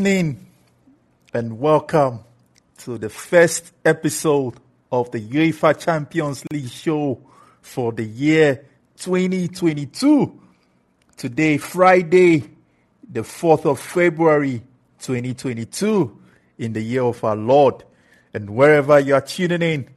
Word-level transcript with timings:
Evening 0.00 0.46
and 1.34 1.60
welcome 1.60 2.20
to 2.78 2.96
the 2.96 3.10
first 3.10 3.74
episode 3.84 4.54
of 4.90 5.10
the 5.10 5.20
UEFA 5.20 5.78
Champions 5.78 6.42
League 6.50 6.70
show 6.70 7.20
for 7.60 7.92
the 7.92 8.04
year 8.04 8.64
2022. 8.96 10.40
Today, 11.18 11.58
Friday, 11.58 12.48
the 13.12 13.20
4th 13.20 13.66
of 13.66 13.78
February 13.78 14.62
2022, 15.00 16.18
in 16.56 16.72
the 16.72 16.80
year 16.80 17.02
of 17.02 17.22
our 17.22 17.36
Lord. 17.36 17.84
And 18.32 18.48
wherever 18.48 18.98
you 18.98 19.14
are 19.14 19.20
tuning 19.20 19.60
in 19.60 19.90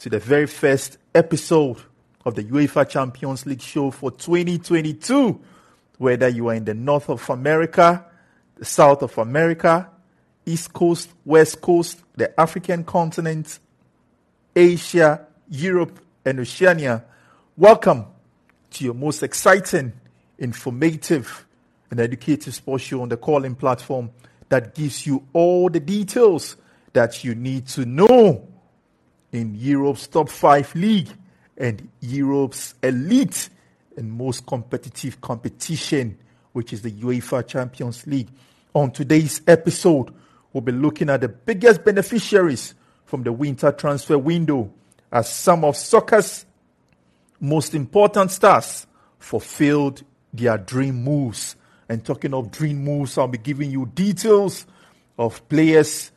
to 0.00 0.10
the 0.10 0.18
very 0.18 0.48
first 0.48 0.98
episode 1.14 1.78
of 2.26 2.34
the 2.34 2.44
UEFA 2.44 2.86
Champions 2.86 3.46
League 3.46 3.62
show 3.62 3.90
for 3.90 4.10
2022, 4.10 5.40
whether 5.96 6.28
you 6.28 6.46
are 6.48 6.54
in 6.54 6.66
the 6.66 6.74
north 6.74 7.08
of 7.08 7.30
America, 7.30 8.04
the 8.56 8.64
south 8.64 9.02
of 9.02 9.16
America, 9.18 9.88
east 10.44 10.72
coast, 10.72 11.10
west 11.24 11.60
coast, 11.60 12.02
the 12.14 12.38
African 12.40 12.84
continent, 12.84 13.58
Asia, 14.54 15.26
Europe, 15.50 16.00
and 16.24 16.40
Oceania, 16.40 17.04
welcome 17.56 18.06
to 18.70 18.84
your 18.84 18.94
most 18.94 19.22
exciting, 19.22 19.92
informative, 20.38 21.46
and 21.90 22.00
educative 22.00 22.54
sports 22.54 22.84
show 22.84 23.02
on 23.02 23.08
the 23.08 23.16
Callin 23.16 23.54
platform 23.54 24.10
that 24.48 24.74
gives 24.74 25.06
you 25.06 25.24
all 25.32 25.68
the 25.68 25.80
details 25.80 26.56
that 26.92 27.22
you 27.22 27.34
need 27.34 27.66
to 27.68 27.84
know 27.84 28.46
in 29.32 29.54
Europe's 29.54 30.06
top 30.06 30.28
five 30.28 30.74
league 30.74 31.08
and 31.56 31.88
Europe's 32.00 32.74
elite 32.82 33.50
and 33.96 34.10
most 34.10 34.46
competitive 34.46 35.20
competition, 35.20 36.18
which 36.56 36.72
is 36.72 36.80
the 36.80 36.90
UEFA 36.90 37.46
Champions 37.46 38.06
League. 38.06 38.30
On 38.72 38.90
today's 38.90 39.42
episode, 39.46 40.08
we'll 40.54 40.62
be 40.62 40.72
looking 40.72 41.10
at 41.10 41.20
the 41.20 41.28
biggest 41.28 41.84
beneficiaries 41.84 42.74
from 43.04 43.24
the 43.24 43.30
winter 43.30 43.70
transfer 43.72 44.16
window 44.16 44.72
as 45.12 45.30
some 45.30 45.66
of 45.66 45.76
soccer's 45.76 46.46
most 47.38 47.74
important 47.74 48.30
stars 48.30 48.86
fulfilled 49.18 50.02
their 50.32 50.56
dream 50.56 51.04
moves. 51.04 51.56
And 51.90 52.02
talking 52.02 52.32
of 52.32 52.50
dream 52.52 52.82
moves, 52.82 53.18
I'll 53.18 53.28
be 53.28 53.36
giving 53.36 53.70
you 53.70 53.84
details 53.94 54.64
of 55.18 55.46
players 55.50 56.10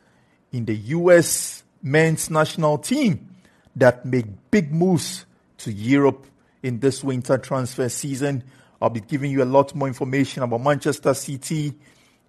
in 0.52 0.64
the 0.64 0.74
US 0.74 1.64
men's 1.82 2.30
national 2.30 2.78
team 2.78 3.28
that 3.76 4.06
make 4.06 4.24
big 4.50 4.72
moves 4.72 5.26
to 5.58 5.70
Europe 5.70 6.26
in 6.62 6.80
this 6.80 7.04
winter 7.04 7.36
transfer 7.36 7.90
season. 7.90 8.42
I'll 8.80 8.90
be 8.90 9.00
giving 9.00 9.30
you 9.30 9.42
a 9.42 9.44
lot 9.44 9.74
more 9.74 9.88
information 9.88 10.42
about 10.42 10.62
Manchester 10.62 11.12
City, 11.12 11.74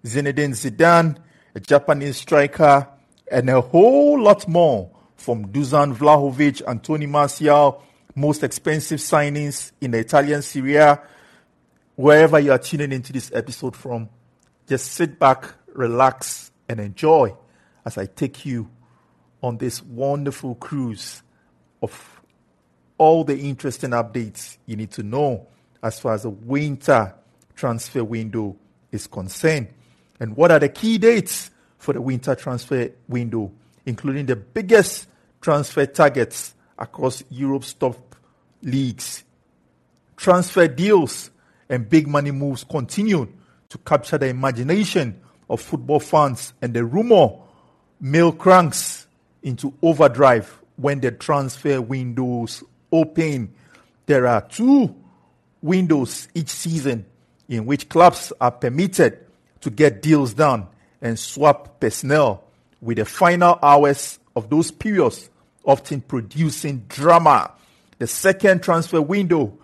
Zinedine 0.04 0.50
Zidane, 0.50 1.16
a 1.54 1.60
Japanese 1.60 2.18
striker, 2.18 2.88
and 3.30 3.48
a 3.48 3.60
whole 3.60 4.20
lot 4.20 4.46
more 4.46 4.90
from 5.16 5.46
Dusan 5.46 5.94
Vlahovic 5.94 6.60
and 6.66 6.82
Tony 6.82 7.06
Martial, 7.06 7.82
most 8.14 8.42
expensive 8.42 9.00
signings 9.00 9.72
in 9.80 9.92
the 9.92 9.98
Italian 9.98 10.42
Serie 10.42 10.76
A. 10.76 11.00
Wherever 11.94 12.38
you 12.38 12.52
are 12.52 12.58
tuning 12.58 12.92
into 12.92 13.12
this 13.12 13.30
episode 13.32 13.74
from, 13.74 14.10
just 14.68 14.92
sit 14.92 15.18
back, 15.18 15.54
relax, 15.74 16.50
and 16.68 16.80
enjoy 16.80 17.34
as 17.84 17.96
I 17.96 18.06
take 18.06 18.44
you 18.44 18.70
on 19.42 19.58
this 19.58 19.82
wonderful 19.82 20.54
cruise 20.56 21.22
of 21.82 22.20
all 22.98 23.24
the 23.24 23.38
interesting 23.38 23.90
updates 23.90 24.58
you 24.66 24.76
need 24.76 24.90
to 24.92 25.02
know 25.02 25.48
as 25.82 25.98
far 25.98 26.14
as 26.14 26.22
the 26.22 26.30
winter 26.30 27.14
transfer 27.54 28.04
window 28.04 28.56
is 28.90 29.06
concerned. 29.06 29.68
And 30.20 30.36
what 30.36 30.50
are 30.50 30.58
the 30.58 30.68
key 30.68 30.98
dates 30.98 31.50
for 31.78 31.92
the 31.92 32.00
winter 32.00 32.34
transfer 32.34 32.90
window, 33.08 33.50
including 33.84 34.26
the 34.26 34.36
biggest 34.36 35.08
transfer 35.40 35.86
targets 35.86 36.54
across 36.78 37.24
Europe's 37.30 37.74
top 37.74 38.14
leagues? 38.62 39.24
Transfer 40.16 40.68
deals 40.68 41.30
and 41.68 41.88
big 41.88 42.06
money 42.06 42.30
moves 42.30 42.64
continue 42.64 43.26
to 43.68 43.78
capture 43.78 44.18
the 44.18 44.28
imagination 44.28 45.20
of 45.48 45.60
football 45.60 46.00
fans, 46.00 46.52
and 46.62 46.72
the 46.74 46.84
rumor 46.84 47.30
mill 48.00 48.32
cranks 48.32 49.06
into 49.42 49.72
overdrive 49.82 50.58
when 50.76 51.00
the 51.00 51.10
transfer 51.10 51.80
windows 51.80 52.62
open. 52.92 53.52
There 54.06 54.26
are 54.26 54.42
two 54.42 54.94
windows 55.62 56.28
each 56.34 56.48
season 56.48 57.06
in 57.48 57.64
which 57.66 57.88
clubs 57.88 58.32
are 58.40 58.50
permitted 58.50 59.18
to 59.60 59.70
get 59.70 60.02
deals 60.02 60.34
done 60.34 60.66
and 61.00 61.16
swap 61.18 61.80
personnel 61.80 62.44
with 62.80 62.98
the 62.98 63.04
final 63.04 63.58
hours 63.62 64.18
of 64.34 64.50
those 64.50 64.70
periods 64.70 65.30
often 65.64 66.00
producing 66.00 66.84
drama. 66.88 67.52
The 67.98 68.06
second 68.06 68.62
transfer 68.62 69.00
window 69.00 69.58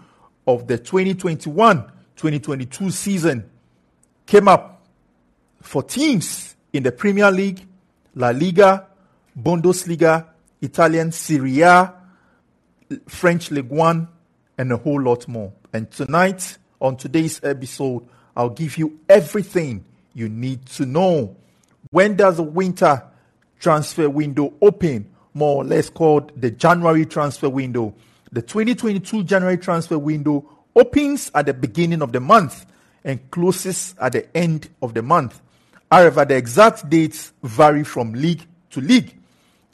of 0.46 0.66
the 0.68 0.78
2021-2022 0.78 2.92
season 2.92 3.50
came 4.26 4.48
up 4.48 4.86
for 5.62 5.82
teams 5.82 6.54
in 6.72 6.84
the 6.84 6.92
Premier 6.92 7.30
League, 7.30 7.66
La 8.14 8.30
Liga, 8.30 8.86
Bundesliga, 9.38 10.26
Italian 10.60 11.12
Serie 11.12 11.60
A, 11.62 11.94
French 13.06 13.50
League 13.50 13.68
One, 13.68 14.08
and 14.58 14.72
a 14.72 14.76
whole 14.76 15.00
lot 15.00 15.26
more. 15.28 15.52
And 15.72 15.90
tonight, 15.90 16.58
on 16.80 16.96
today's 16.96 17.40
episode, 17.42 18.06
I'll 18.36 18.50
give 18.50 18.76
you 18.76 18.98
everything 19.08 19.84
you 20.14 20.28
need 20.28 20.66
to 20.66 20.84
know. 20.84 21.36
When 21.90 22.16
does 22.16 22.36
the 22.36 22.42
winter 22.42 23.02
transfer 23.60 24.10
window 24.10 24.52
open? 24.60 25.14
More 25.34 25.62
or 25.62 25.64
less 25.64 25.88
called 25.88 26.32
the 26.40 26.50
January 26.50 27.06
transfer 27.06 27.48
window. 27.48 27.94
The 28.32 28.42
2022 28.42 29.24
January 29.24 29.56
transfer 29.56 29.98
window 29.98 30.44
opens 30.74 31.30
at 31.34 31.46
the 31.46 31.54
beginning 31.54 32.02
of 32.02 32.12
the 32.12 32.20
month 32.20 32.66
and 33.04 33.30
closes 33.30 33.94
at 34.00 34.12
the 34.12 34.36
end 34.36 34.68
of 34.82 34.94
the 34.94 35.02
month. 35.02 35.40
However, 35.90 36.24
the 36.24 36.36
exact 36.36 36.90
dates 36.90 37.32
vary 37.42 37.84
from 37.84 38.12
league 38.12 38.44
to 38.70 38.80
league. 38.80 39.14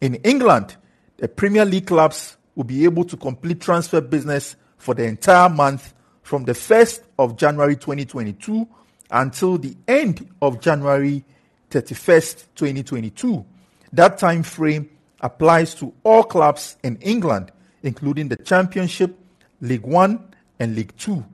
In 0.00 0.16
England, 0.16 0.76
the 1.16 1.28
Premier 1.28 1.64
League 1.64 1.86
clubs 1.86 2.36
will 2.54 2.64
be 2.64 2.84
able 2.84 3.04
to 3.04 3.16
complete 3.16 3.60
transfer 3.60 4.00
business 4.00 4.56
for 4.84 4.92
the 4.94 5.04
entire 5.04 5.48
month 5.48 5.94
from 6.20 6.44
the 6.44 6.52
1st 6.52 7.04
of 7.18 7.38
January 7.38 7.74
2022 7.74 8.68
until 9.10 9.56
the 9.56 9.74
end 9.88 10.28
of 10.42 10.60
January 10.60 11.24
31st, 11.70 12.44
2022. 12.54 13.46
That 13.94 14.18
time 14.18 14.42
frame 14.42 14.90
applies 15.22 15.74
to 15.76 15.94
all 16.02 16.22
clubs 16.22 16.76
in 16.82 16.96
England, 16.96 17.50
including 17.82 18.28
the 18.28 18.36
Championship, 18.36 19.18
League 19.62 19.86
One, 19.86 20.22
and 20.60 20.76
League 20.76 20.94
Two. 20.98 21.24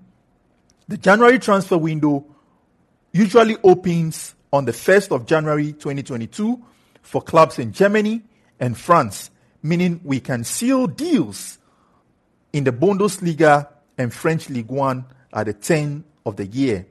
The 0.87 0.97
January 0.97 1.41
transfer 1.41 1.77
window 1.77 2.25
usually 3.13 3.57
opens 3.65 4.37
on 4.53 4.65
the 4.65 4.73
1st 4.73 5.13
of 5.13 5.27
January 5.27 5.73
2022 5.73 6.63
for 7.03 7.21
clubs 7.21 7.59
in 7.59 7.73
Germany 7.73 8.23
and 8.61 8.79
France 8.79 9.33
meaning 9.63 10.01
we 10.05 10.21
can 10.21 10.45
seal 10.45 10.87
deals 10.87 11.59
in 12.53 12.65
the 12.65 12.73
Bundesliga 12.73 13.69
and 13.99 14.13
French 14.13 14.49
League 14.49 14.71
One 14.71 15.05
at 15.33 15.47
the 15.47 15.53
turn 15.53 16.05
of 16.27 16.37
the 16.37 16.47
year. 16.47 16.87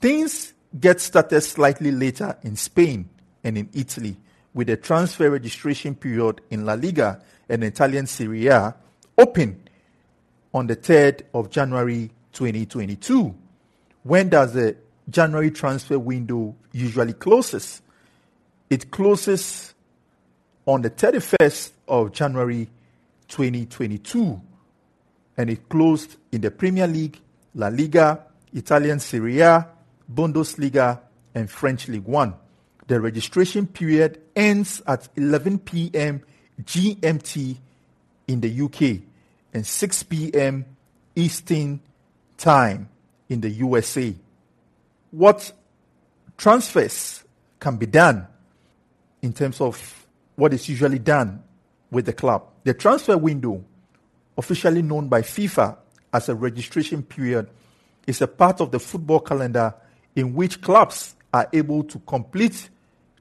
Things 0.00 0.54
get 0.78 1.00
started 1.00 1.40
slightly 1.42 1.90
later 1.90 2.36
in 2.42 2.56
Spain 2.56 3.08
and 3.44 3.58
in 3.58 3.68
Italy, 3.74 4.16
with 4.54 4.68
the 4.68 4.76
transfer 4.76 5.30
registration 5.30 5.94
period 5.94 6.40
in 6.50 6.64
La 6.64 6.74
Liga 6.74 7.20
and 7.48 7.64
Italian 7.64 8.06
Serie 8.06 8.46
A 8.46 8.74
open 9.18 9.62
on 10.54 10.66
the 10.66 10.76
3rd 10.76 11.22
of 11.34 11.50
January 11.50 12.10
2022. 12.32 13.34
When 14.02 14.28
does 14.28 14.54
the 14.54 14.76
January 15.08 15.50
transfer 15.50 15.98
window 15.98 16.54
usually 16.72 17.12
closes? 17.12 17.82
It 18.68 18.90
closes 18.90 19.74
on 20.64 20.82
the 20.82 20.90
31st 20.90 21.72
of 21.88 22.12
January 22.12 22.68
2022 23.28 24.40
and 25.40 25.48
it 25.48 25.70
closed 25.70 26.16
in 26.32 26.42
the 26.42 26.50
Premier 26.50 26.86
League, 26.86 27.18
La 27.54 27.68
Liga, 27.68 28.26
Italian 28.52 29.00
Serie 29.00 29.40
A, 29.40 29.66
Bundesliga, 30.12 31.00
and 31.34 31.50
French 31.50 31.88
League 31.88 32.04
One. 32.04 32.34
The 32.88 33.00
registration 33.00 33.66
period 33.66 34.20
ends 34.36 34.82
at 34.86 35.08
11 35.16 35.60
p.m. 35.60 36.20
GMT 36.62 37.56
in 38.28 38.40
the 38.42 38.60
UK 38.60 39.00
and 39.54 39.66
6 39.66 40.02
p.m. 40.02 40.66
Eastern 41.16 41.80
Time 42.36 42.90
in 43.30 43.40
the 43.40 43.48
USA. 43.48 44.14
What 45.10 45.52
transfers 46.36 47.24
can 47.58 47.78
be 47.78 47.86
done 47.86 48.26
in 49.22 49.32
terms 49.32 49.62
of 49.62 50.06
what 50.36 50.52
is 50.52 50.68
usually 50.68 50.98
done 50.98 51.42
with 51.90 52.04
the 52.04 52.12
club. 52.12 52.44
The 52.64 52.74
transfer 52.74 53.16
window, 53.16 53.64
officially 54.40 54.80
known 54.80 55.06
by 55.06 55.20
FIFA 55.20 55.76
as 56.14 56.30
a 56.30 56.34
registration 56.34 57.02
period, 57.02 57.46
is 58.06 58.22
a 58.22 58.26
part 58.26 58.62
of 58.62 58.70
the 58.70 58.80
football 58.80 59.20
calendar 59.20 59.74
in 60.16 60.34
which 60.34 60.62
clubs 60.62 61.14
are 61.34 61.46
able 61.52 61.84
to 61.84 61.98
complete 62.06 62.70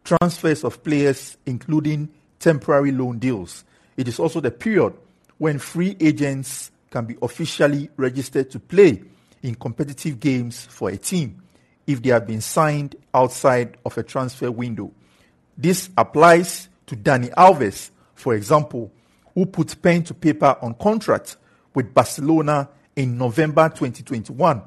transfers 0.05 0.63
of 0.63 0.81
players, 0.81 1.35
including 1.45 2.07
temporary 2.39 2.93
loan 2.93 3.19
deals. 3.19 3.65
It 3.97 4.07
is 4.07 4.17
also 4.17 4.39
the 4.39 4.49
period 4.49 4.93
when 5.39 5.59
free 5.59 5.97
agents 5.99 6.71
can 6.89 7.03
be 7.03 7.17
officially 7.21 7.89
registered 7.97 8.49
to 8.51 8.59
play 8.59 9.03
in 9.43 9.55
competitive 9.55 10.21
games 10.21 10.67
for 10.67 10.89
a 10.89 10.95
team 10.95 11.43
if 11.85 12.01
they 12.01 12.11
have 12.11 12.25
been 12.25 12.39
signed 12.39 12.95
outside 13.13 13.75
of 13.85 13.97
a 13.97 14.03
transfer 14.03 14.49
window. 14.49 14.89
This 15.57 15.89
applies 15.97 16.69
to 16.87 16.95
Dani 16.95 17.29
Alves, 17.33 17.89
for 18.15 18.35
example, 18.35 18.89
who 19.39 19.45
put 19.45 19.81
pen 19.81 20.03
to 20.03 20.13
paper 20.13 20.57
on 20.61 20.73
contract 20.73 21.37
with 21.73 21.93
Barcelona 21.93 22.67
in 22.97 23.17
November 23.17 23.69
2021, 23.69 24.61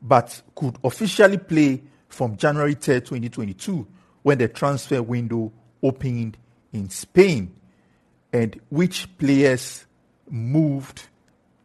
but 0.00 0.42
could 0.54 0.76
officially 0.84 1.38
play 1.38 1.82
from 2.08 2.36
January 2.36 2.74
3, 2.74 3.00
2022, 3.00 3.84
when 4.22 4.38
the 4.38 4.46
transfer 4.46 5.02
window 5.02 5.50
opened 5.82 6.36
in 6.72 6.88
Spain, 6.88 7.52
and 8.32 8.60
which 8.68 9.08
players 9.18 9.86
moved 10.30 11.02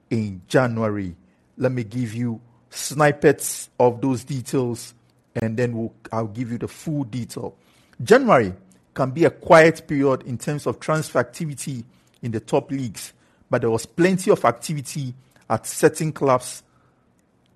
in 0.09 0.41
January. 0.47 1.15
Let 1.57 1.71
me 1.71 1.83
give 1.83 2.15
you 2.15 2.41
snippets 2.71 3.69
of 3.79 4.01
those 4.01 4.23
details 4.23 4.95
and 5.35 5.55
then 5.55 5.77
we'll, 5.77 5.93
I'll 6.11 6.25
give 6.25 6.51
you 6.51 6.57
the 6.57 6.67
full 6.67 7.03
detail. 7.03 7.55
January 8.01 8.51
can 8.95 9.11
be 9.11 9.25
a 9.25 9.29
quiet 9.29 9.87
period 9.87 10.23
in 10.23 10.39
terms 10.39 10.65
of 10.65 10.79
transfer 10.79 11.19
activity 11.19 11.85
in 12.27 12.31
the 12.31 12.39
top 12.39 12.69
leagues, 12.69 13.13
but 13.49 13.61
there 13.61 13.71
was 13.71 13.85
plenty 13.85 14.29
of 14.29 14.43
activity 14.45 15.13
at 15.49 15.65
certain 15.65 16.11
clubs 16.11 16.61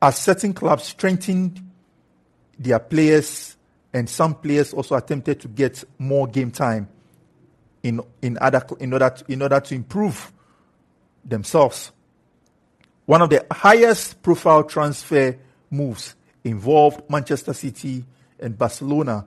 as 0.02 0.18
certain 0.18 0.54
clubs 0.54 0.86
strengthened 0.86 1.62
their 2.58 2.80
players 2.80 3.56
and 3.94 4.10
some 4.10 4.34
players 4.34 4.74
also 4.74 4.96
attempted 4.96 5.40
to 5.42 5.48
get 5.48 5.84
more 6.00 6.26
game 6.26 6.50
time 6.50 6.88
in 7.84 8.02
in 8.22 8.38
other 8.40 8.64
in 8.80 8.94
order 8.94 9.10
to, 9.10 9.32
in 9.32 9.42
order 9.42 9.60
to 9.60 9.76
improve 9.76 10.32
themselves. 11.26 11.92
One 13.06 13.22
of 13.22 13.30
the 13.30 13.46
highest 13.52 14.24
profile 14.24 14.64
transfer 14.64 15.38
moves 15.70 16.16
involved 16.44 17.10
Manchester 17.10 17.54
City 17.54 18.06
and 18.40 18.58
Barcelona, 18.58 19.26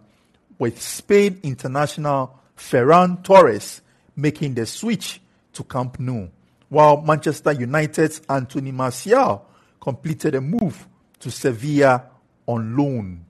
with 0.58 0.80
Spain 0.80 1.38
international 1.42 2.40
Ferran 2.56 3.22
Torres 3.22 3.82
making 4.16 4.54
the 4.54 4.64
switch 4.64 5.20
to 5.54 5.64
Camp 5.64 5.98
Nou, 5.98 6.28
while 6.68 7.00
Manchester 7.00 7.52
United's 7.52 8.20
Anthony 8.28 8.72
Martial 8.72 9.46
completed 9.80 10.34
a 10.34 10.40
move 10.40 10.86
to 11.20 11.30
Sevilla 11.30 12.10
on 12.46 12.76
loan. 12.76 13.24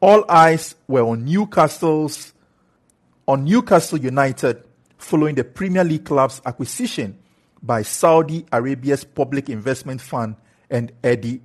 All 0.00 0.24
eyes 0.28 0.74
were 0.86 1.02
on 1.02 1.24
Newcastle's 1.24 2.32
on 3.26 3.44
Newcastle 3.44 3.98
United 3.98 4.64
following 4.98 5.34
the 5.34 5.44
Premier 5.44 5.84
League 5.84 6.04
club's 6.04 6.40
acquisition 6.44 7.18
by 7.62 7.82
Saudi 7.82 8.46
Arabia's 8.52 9.04
Public 9.04 9.48
Investment 9.48 10.00
Fund 10.00 10.36
and 10.70 10.92
Eddie 11.04 11.40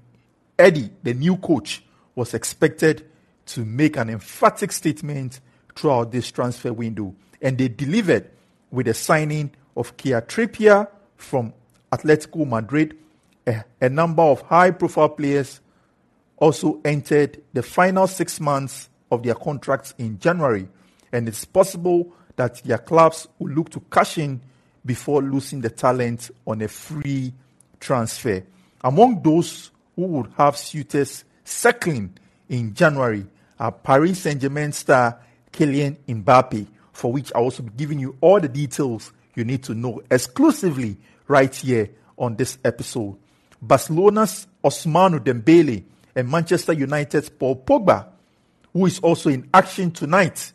Eddie, 0.57 0.89
the 1.03 1.13
new 1.13 1.37
coach, 1.37 1.83
was 2.15 2.33
expected 2.33 3.05
to 3.47 3.65
make 3.65 3.97
an 3.97 4.09
emphatic 4.09 4.71
statement 4.71 5.41
throughout 5.75 6.11
this 6.11 6.31
transfer 6.31 6.71
window, 6.71 7.13
and 7.41 7.57
they 7.57 7.67
delivered 7.67 8.29
with 8.71 8.85
the 8.85 8.93
signing 8.93 9.51
of 9.75 9.97
Kia 9.97 10.21
Trippier 10.21 10.87
from 11.17 11.53
Atletico 11.91 12.47
Madrid. 12.47 12.97
A, 13.47 13.63
a 13.81 13.89
number 13.89 14.23
of 14.23 14.41
high-profile 14.41 15.09
players 15.09 15.59
also 16.37 16.81
entered 16.83 17.41
the 17.53 17.63
final 17.63 18.07
six 18.07 18.39
months 18.39 18.89
of 19.11 19.23
their 19.23 19.35
contracts 19.35 19.93
in 19.97 20.19
January, 20.19 20.67
and 21.11 21.27
it's 21.27 21.45
possible 21.45 22.11
that 22.35 22.55
their 22.63 22.77
clubs 22.79 23.27
will 23.39 23.51
look 23.51 23.69
to 23.69 23.79
cash 23.91 24.17
in 24.17 24.41
before 24.85 25.21
losing 25.21 25.61
the 25.61 25.69
talent 25.69 26.31
on 26.45 26.61
a 26.61 26.67
free 26.67 27.33
transfer. 27.79 28.43
Among 28.83 29.21
those 29.21 29.71
who 29.95 30.03
would 30.07 30.31
have 30.37 30.57
suitors 30.57 31.23
circling 31.43 32.17
in 32.49 32.73
January 32.73 33.25
are 33.59 33.71
Paris 33.71 34.19
Saint 34.19 34.41
Germain 34.41 34.71
star 34.73 35.19
Kylian 35.51 35.97
Mbappe, 36.07 36.67
for 36.91 37.13
which 37.13 37.31
I 37.33 37.37
will 37.37 37.45
also 37.45 37.63
be 37.63 37.71
giving 37.77 37.99
you 37.99 38.17
all 38.19 38.39
the 38.39 38.49
details 38.49 39.13
you 39.35 39.43
need 39.43 39.63
to 39.63 39.73
know 39.73 40.01
exclusively 40.09 40.97
right 41.27 41.53
here 41.53 41.89
on 42.17 42.35
this 42.35 42.57
episode. 42.63 43.17
Barcelona's 43.61 44.47
Ousmane 44.63 45.19
Dembele 45.19 45.83
and 46.15 46.29
Manchester 46.29 46.73
United's 46.73 47.29
Paul 47.29 47.57
Pogba, 47.57 48.07
who 48.73 48.85
is 48.85 48.99
also 48.99 49.29
in 49.29 49.49
action 49.53 49.91
tonight 49.91 50.51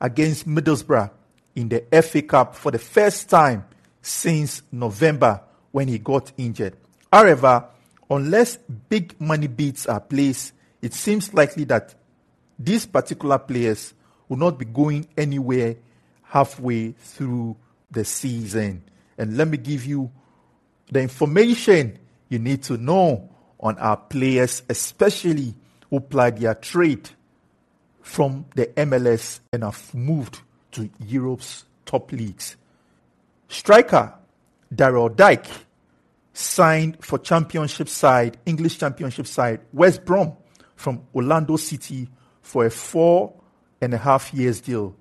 against 0.00 0.46
Middlesbrough 0.48 1.10
in 1.54 1.68
the 1.68 2.02
FA 2.02 2.22
Cup 2.22 2.54
for 2.54 2.70
the 2.70 2.78
first 2.78 3.28
time 3.28 3.64
since 4.02 4.62
November 4.70 5.40
when 5.72 5.88
he 5.88 5.98
got 5.98 6.32
injured. 6.36 6.76
However, 7.12 7.64
unless 8.10 8.56
big 8.88 9.18
money 9.20 9.46
bids 9.46 9.86
are 9.86 10.00
placed, 10.00 10.52
it 10.82 10.94
seems 10.94 11.34
likely 11.34 11.64
that 11.64 11.94
these 12.58 12.86
particular 12.86 13.38
players 13.38 13.94
will 14.28 14.36
not 14.36 14.58
be 14.58 14.64
going 14.64 15.06
anywhere 15.16 15.76
halfway 16.22 16.92
through 16.92 17.56
the 17.96 18.04
season. 18.04 18.82
And 19.18 19.36
let 19.36 19.48
me 19.48 19.56
give 19.56 19.86
you 19.86 20.12
the 20.92 21.00
information 21.00 21.98
you 22.28 22.38
need 22.38 22.62
to 22.64 22.76
know 22.76 23.28
on 23.58 23.78
our 23.78 23.96
players, 23.96 24.62
especially 24.68 25.54
who 25.90 26.00
ply 26.00 26.30
their 26.30 26.54
trade 26.54 27.08
from 28.02 28.44
the 28.54 28.66
MLS 28.66 29.40
and 29.52 29.64
have 29.64 29.94
moved 29.94 30.40
to 30.72 30.90
Europe's 31.00 31.64
top 31.86 32.12
leagues. 32.12 32.56
Striker 33.48 34.12
Daryl 34.74 35.14
Dike 35.14 35.46
signed 36.34 37.02
for 37.02 37.18
championship 37.18 37.88
side, 37.88 38.36
English 38.44 38.78
championship 38.78 39.26
side, 39.26 39.60
West 39.72 40.04
Brom 40.04 40.34
from 40.74 41.00
Orlando 41.14 41.56
City 41.56 42.08
for 42.42 42.66
a 42.66 42.70
four 42.70 43.32
and 43.80 43.94
a 43.94 43.98
half 43.98 44.34
years 44.34 44.60
deal. 44.60 44.94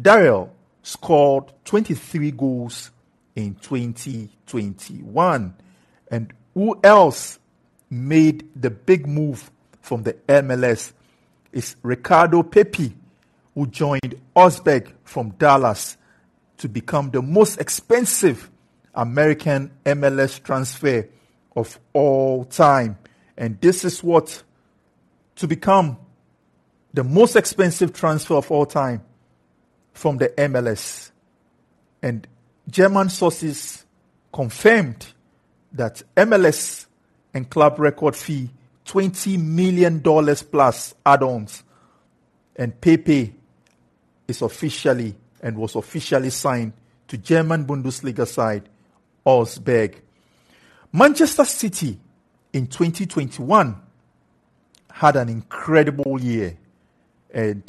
Daryl 0.00 0.50
scored 0.84 1.50
23 1.64 2.30
goals 2.32 2.90
in 3.34 3.54
2021. 3.56 5.54
And 6.10 6.32
who 6.52 6.78
else 6.84 7.38
made 7.90 8.48
the 8.54 8.70
big 8.70 9.06
move 9.08 9.50
from 9.80 10.02
the 10.04 10.12
MLS 10.28 10.92
is 11.52 11.76
Ricardo 11.82 12.42
Pepi, 12.42 12.94
who 13.54 13.66
joined 13.66 14.20
Augsburg 14.34 14.92
from 15.04 15.30
Dallas 15.30 15.96
to 16.58 16.68
become 16.68 17.10
the 17.10 17.22
most 17.22 17.60
expensive 17.60 18.50
American 18.94 19.70
MLS 19.84 20.40
transfer 20.42 21.08
of 21.56 21.78
all 21.92 22.44
time. 22.44 22.98
And 23.36 23.60
this 23.60 23.84
is 23.84 24.04
what 24.04 24.42
to 25.36 25.48
become 25.48 25.96
the 26.92 27.02
most 27.02 27.36
expensive 27.36 27.92
transfer 27.92 28.34
of 28.34 28.50
all 28.50 28.66
time 28.66 29.02
from 29.94 30.18
the 30.18 30.28
MLS. 30.28 31.10
And 32.02 32.26
German 32.68 33.08
sources 33.08 33.84
confirmed 34.32 35.06
that 35.72 36.02
MLS 36.16 36.86
and 37.32 37.48
club 37.48 37.78
record 37.78 38.14
fee 38.14 38.50
$20 38.86 39.40
million 39.42 40.00
plus 40.00 40.94
add 41.06 41.22
ons. 41.22 41.62
And 42.56 42.78
Pepi 42.80 43.34
is 44.28 44.42
officially 44.42 45.14
and 45.40 45.56
was 45.56 45.74
officially 45.74 46.30
signed 46.30 46.72
to 47.08 47.18
German 47.18 47.64
Bundesliga 47.66 48.26
side 48.26 48.68
Augsburg. 49.24 50.00
Manchester 50.92 51.44
City 51.44 51.98
in 52.52 52.66
2021 52.66 53.76
had 54.90 55.16
an 55.16 55.28
incredible 55.28 56.20
year. 56.20 56.56
And 57.32 57.62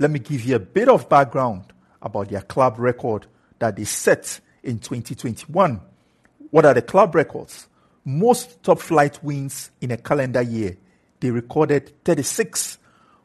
let 0.00 0.10
me 0.10 0.18
give 0.18 0.44
you 0.44 0.56
a 0.56 0.58
bit 0.58 0.88
of 0.88 1.08
background 1.08 1.72
about 2.02 2.30
their 2.30 2.40
club 2.40 2.78
record 2.78 3.26
that 3.60 3.76
they 3.76 3.84
set 3.84 4.40
in 4.64 4.80
2021. 4.80 5.80
What 6.50 6.66
are 6.66 6.74
the 6.74 6.82
club 6.82 7.14
records? 7.14 7.68
Most 8.04 8.60
top 8.64 8.80
flight 8.80 9.22
wins 9.22 9.70
in 9.80 9.92
a 9.92 9.96
calendar 9.96 10.42
year. 10.42 10.76
They 11.20 11.30
recorded 11.30 11.92
36. 12.04 12.78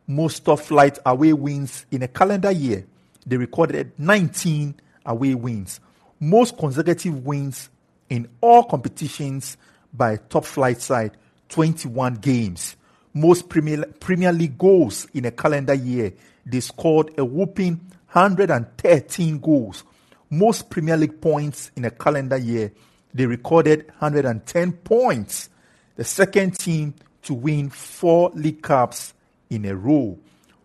Most 0.05 0.45
top 0.45 0.59
flight 0.59 0.99
away 1.03 1.33
wins 1.33 1.87
in 1.89 2.03
a 2.03 2.07
calendar 2.07 2.51
year. 2.51 2.85
They 3.25 3.37
recorded 3.37 3.93
19 3.97 4.75
away 5.07 5.33
wins 5.33 5.79
most 6.19 6.57
consecutive 6.57 7.25
wins 7.25 7.69
in 8.09 8.27
all 8.41 8.63
competitions 8.63 9.57
by 9.93 10.17
top 10.17 10.45
flight 10.45 10.81
side 10.81 11.17
21 11.49 12.15
games 12.15 12.75
most 13.15 13.49
premier, 13.49 13.83
premier 13.99 14.31
league 14.31 14.57
goals 14.57 15.07
in 15.15 15.25
a 15.25 15.31
calendar 15.31 15.73
year 15.73 16.13
they 16.45 16.59
scored 16.59 17.11
a 17.17 17.25
whooping 17.25 17.81
113 18.11 19.39
goals 19.39 19.83
most 20.29 20.69
premier 20.69 20.95
league 20.97 21.19
points 21.19 21.71
in 21.75 21.85
a 21.85 21.89
calendar 21.89 22.37
year 22.37 22.71
they 23.15 23.25
recorded 23.25 23.87
110 23.87 24.71
points 24.73 25.49
the 25.95 26.03
second 26.03 26.57
team 26.57 26.93
to 27.23 27.33
win 27.33 27.69
four 27.69 28.31
league 28.35 28.61
cups 28.61 29.13
in 29.49 29.65
a 29.65 29.75
row. 29.75 30.17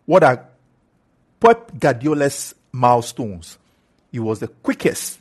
What 0.07 0.23
are 0.25 0.47
Pep 1.41 1.79
Guardiola's 1.79 2.55
milestones? 2.73 3.59
He 4.13 4.19
was 4.19 4.41
the 4.41 4.49
quickest 4.49 5.21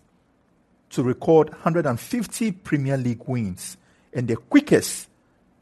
to 0.91 1.03
record 1.03 1.50
150 1.50 2.51
Premier 2.51 2.98
League 2.98 3.24
wins 3.27 3.77
and 4.13 4.27
the 4.27 4.36
quickest 4.36 5.07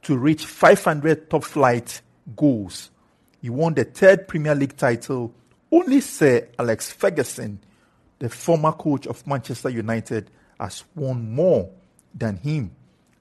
to 0.07 0.17
reach 0.17 0.45
500 0.45 1.29
top 1.29 1.43
flight 1.43 1.99
goals. 2.33 2.91
He 3.41 3.49
won 3.49 3.73
the 3.73 3.83
third 3.83 4.25
Premier 4.25 4.55
League 4.55 4.77
title. 4.77 5.33
Only 5.69 5.99
Sir 5.99 6.47
Alex 6.57 6.93
Ferguson, 6.93 7.59
the 8.19 8.29
former 8.29 8.71
coach 8.71 9.05
of 9.05 9.27
Manchester 9.27 9.69
United, 9.69 10.31
has 10.61 10.85
won 10.95 11.35
more 11.35 11.69
than 12.15 12.37
him. 12.37 12.71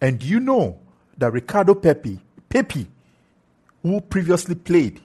And 0.00 0.22
you 0.22 0.38
know 0.38 0.78
that 1.18 1.32
Ricardo 1.32 1.74
Pepi, 1.74 2.20
Pepi, 2.48 2.86
who 3.82 4.00
previously 4.00 4.54
played 4.54 5.00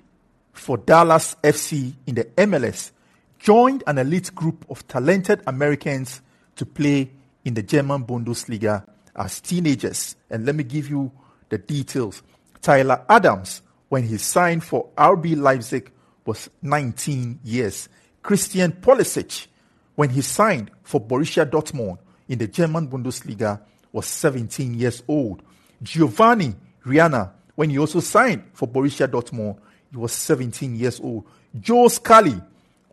for 0.53 0.77
Dallas 0.77 1.35
FC 1.43 1.93
in 2.05 2.13
the 2.13 2.25
MLS, 2.25 2.91
joined 3.39 3.83
an 3.87 3.97
elite 3.97 4.35
group 4.35 4.67
of 4.69 4.87
talented 4.87 5.41
Americans 5.47 6.21
to 6.57 6.63
play 6.63 7.09
in 7.43 7.55
the 7.55 7.63
German 7.63 8.05
Bundesliga 8.05 8.85
as 9.15 9.41
teenagers. 9.41 10.15
And 10.29 10.45
let 10.45 10.53
me 10.53 10.63
give 10.63 10.87
you 10.87 11.11
the 11.51 11.59
details. 11.59 12.23
Tyler 12.61 13.05
Adams, 13.07 13.61
when 13.89 14.03
he 14.03 14.17
signed 14.17 14.63
for 14.63 14.87
RB 14.97 15.37
Leipzig, 15.37 15.91
was 16.25 16.49
19 16.61 17.39
years. 17.43 17.89
Christian 18.23 18.71
Pulisic, 18.71 19.47
when 19.95 20.09
he 20.09 20.21
signed 20.21 20.71
for 20.81 20.99
Borussia 20.99 21.45
Dortmund 21.45 21.99
in 22.27 22.39
the 22.39 22.47
German 22.47 22.87
Bundesliga, 22.87 23.59
was 23.91 24.07
17 24.07 24.73
years 24.75 25.03
old. 25.07 25.43
Giovanni 25.83 26.55
Reyna, 26.85 27.33
when 27.55 27.69
he 27.69 27.77
also 27.77 27.99
signed 27.99 28.43
for 28.53 28.67
Borussia 28.67 29.07
Dortmund, 29.07 29.57
he 29.91 29.97
was 29.97 30.13
17 30.13 30.75
years 30.75 30.99
old. 31.01 31.25
Joe 31.59 31.89
Scally, 31.89 32.39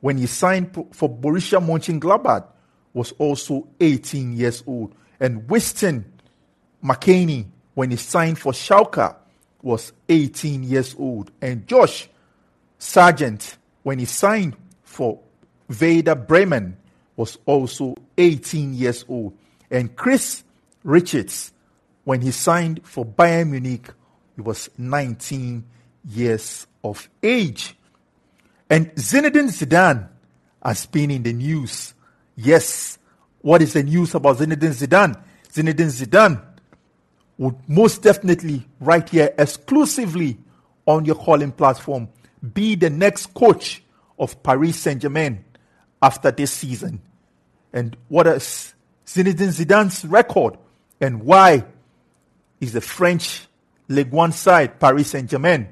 when 0.01 0.19
he 0.19 0.27
signed 0.27 0.75
for 0.93 1.09
Borussia 1.09 1.65
Mönchengladbach, 1.65 2.49
was 2.93 3.13
also 3.13 3.69
18 3.79 4.33
years 4.33 4.65
old. 4.67 4.95
And 5.21 5.49
Weston 5.49 6.05
McKennie, 6.83 7.47
when 7.79 7.93
he 7.93 7.97
signed 7.97 8.37
for 8.37 8.51
Schalke, 8.51 9.15
was 9.63 9.93
18 10.09 10.65
years 10.65 10.97
old. 10.99 11.31
And 11.41 11.65
Josh 11.69 12.09
Sargent, 12.77 13.57
when 13.85 14.01
he 14.01 14.05
signed 14.05 14.57
for 14.83 15.21
Werder 15.69 16.17
Bremen, 16.17 16.77
was 17.15 17.39
also 17.47 17.95
18 18.17 18.75
years 18.75 19.05
old. 19.09 19.39
And 19.71 19.95
Chris 19.95 20.43
Richards, 20.83 21.53
when 22.03 22.21
he 22.21 22.33
signed 22.33 22.81
for 22.83 23.07
Bayern 23.07 23.51
Munich, 23.51 23.95
he 24.35 24.43
was 24.43 24.69
19 24.77 25.65
years 26.05 26.67
of 26.83 27.09
age. 27.23 27.77
And 28.69 28.93
Zinedine 28.97 29.51
Zidane 29.51 30.09
has 30.65 30.85
been 30.87 31.13
in 31.13 31.23
the 31.23 31.33
news. 31.33 31.95
Yes, 32.35 32.99
what 33.41 33.63
is 33.63 33.75
the 33.75 33.85
news 33.85 34.17
about 34.17 34.39
Zinedine 34.39 34.75
Zidane? 34.75 35.23
Zinedine 35.53 35.93
Zidane 35.93 36.48
would 37.39 37.57
most 37.69 38.03
definitely, 38.03 38.67
right 38.81 39.09
here, 39.09 39.33
exclusively 39.39 40.37
on 40.87 41.05
your 41.05 41.15
Callin 41.15 41.53
platform, 41.53 42.09
be 42.53 42.75
the 42.75 42.91
next 42.91 43.33
coach 43.33 43.83
of 44.19 44.43
Paris 44.43 44.77
Saint 44.77 45.01
Germain 45.01 45.45
after 46.03 46.31
this 46.31 46.53
season. 46.53 47.01
And 47.73 47.97
what 48.09 48.27
is 48.27 48.75
Zinedine 49.07 49.53
Zidane's 49.53 50.05
record 50.05 50.59
and 51.01 51.23
why 51.23 51.65
is 52.61 52.73
the 52.73 52.81
French 52.81 53.47
Ligue 53.89 54.11
1 54.11 54.33
side, 54.33 54.81
Paris 54.81 55.11
Saint 55.11 55.31
Germain, 55.31 55.69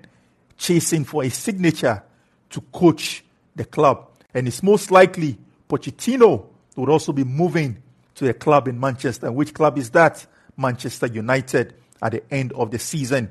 chasing 0.56 1.04
for 1.04 1.24
a 1.24 1.28
signature 1.28 2.02
to 2.50 2.60
coach 2.72 3.24
the 3.56 3.64
club? 3.64 4.08
And 4.32 4.46
it's 4.46 4.62
most 4.62 4.90
likely 4.90 5.38
Pochettino 5.68 6.46
would 6.76 6.88
also 6.88 7.12
be 7.12 7.24
moving 7.24 7.82
to 8.14 8.28
a 8.28 8.34
club 8.34 8.68
in 8.68 8.78
Manchester. 8.78 9.32
Which 9.32 9.52
club 9.52 9.78
is 9.78 9.90
that? 9.90 10.26
Manchester 10.56 11.06
United 11.06 11.74
at 12.02 12.12
the 12.12 12.22
end 12.32 12.52
of 12.52 12.70
the 12.70 12.78
season. 12.78 13.30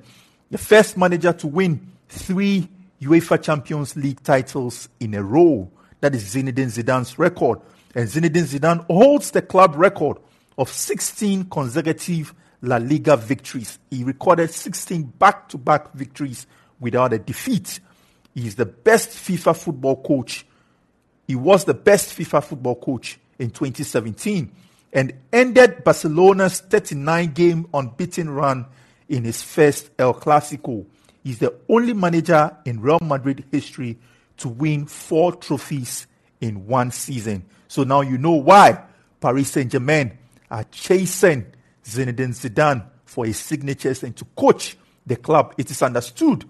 The 0.51 0.57
first 0.57 0.97
manager 0.97 1.33
to 1.33 1.47
win 1.47 1.91
three 2.09 2.69
UEFA 3.01 3.41
Champions 3.41 3.95
League 3.95 4.21
titles 4.23 4.89
in 4.99 5.13
a 5.13 5.23
row. 5.23 5.69
That 6.01 6.15
is 6.15 6.35
Zinedine 6.35 6.71
Zidane's 6.71 7.17
record. 7.17 7.59
And 7.93 8.07
Zinedine 8.07 8.45
Zidane 8.45 8.85
holds 8.85 9.31
the 9.31 9.41
club 9.41 9.75
record 9.75 10.17
of 10.57 10.69
16 10.69 11.45
consecutive 11.45 12.33
La 12.61 12.77
Liga 12.77 13.17
victories. 13.17 13.79
He 13.89 14.03
recorded 14.03 14.51
16 14.51 15.03
back 15.03 15.49
to 15.49 15.57
back 15.57 15.93
victories 15.93 16.47
without 16.79 17.13
a 17.13 17.19
defeat. 17.19 17.79
He 18.33 18.47
is 18.47 18.55
the 18.55 18.65
best 18.65 19.09
FIFA 19.09 19.55
football 19.55 20.01
coach. 20.01 20.45
He 21.27 21.35
was 21.35 21.65
the 21.65 21.73
best 21.73 22.17
FIFA 22.17 22.43
football 22.43 22.75
coach 22.75 23.19
in 23.39 23.49
2017 23.49 24.51
and 24.95 25.13
ended 25.33 25.83
Barcelona's 25.83 26.61
39 26.61 27.33
game 27.33 27.67
unbeaten 27.73 28.29
run 28.29 28.65
in 29.09 29.25
his 29.25 29.43
first 29.43 29.91
El 29.99 30.13
Clasico. 30.13 30.85
He's 31.21 31.39
the 31.39 31.53
only 31.67 31.93
manager 31.93 32.55
in 32.63 32.79
Real 32.79 32.99
Madrid 33.01 33.43
history 33.51 33.99
to 34.37 34.47
win 34.47 34.85
four 34.85 35.33
trophies 35.35 36.07
in 36.39 36.65
one 36.65 36.91
season. 36.91 37.45
So 37.67 37.83
now 37.83 38.01
you 38.01 38.17
know 38.17 38.31
why 38.31 38.83
Paris 39.19 39.51
Saint 39.51 39.71
Germain 39.71 40.17
are 40.49 40.63
chasing 40.65 41.45
Zinedine 41.83 42.29
Zidane 42.29 42.85
for 43.03 43.25
his 43.25 43.37
signatures 43.37 44.01
and 44.01 44.15
to 44.15 44.23
coach 44.37 44.77
the 45.05 45.17
club. 45.17 45.55
It 45.57 45.69
is 45.71 45.81
understood 45.81 46.45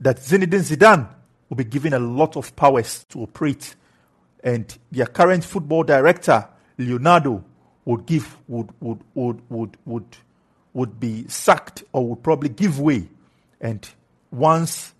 that 0.00 0.16
Zinedine 0.16 0.76
Zidane 0.76 1.08
will 1.50 1.58
be 1.58 1.64
given 1.64 1.92
a 1.92 1.98
lot 1.98 2.36
of 2.36 2.56
powers 2.56 3.04
to 3.10 3.22
operate, 3.22 3.74
and 4.42 4.78
their 4.90 5.06
current 5.06 5.44
football 5.44 5.82
director, 5.82 6.48
Leonardo, 6.78 7.44
would 7.84 8.06
give 8.06 8.36
would 8.48 8.70
would 8.80 9.00
would 9.14 9.40
would 9.50 9.76
would, 9.84 10.16
would 10.74 11.00
be 11.00 11.26
sacked 11.28 11.84
or 11.92 12.08
would 12.08 12.22
probably 12.22 12.48
give 12.48 12.78
way. 12.80 13.08
And 13.60 13.88
once 14.30 14.94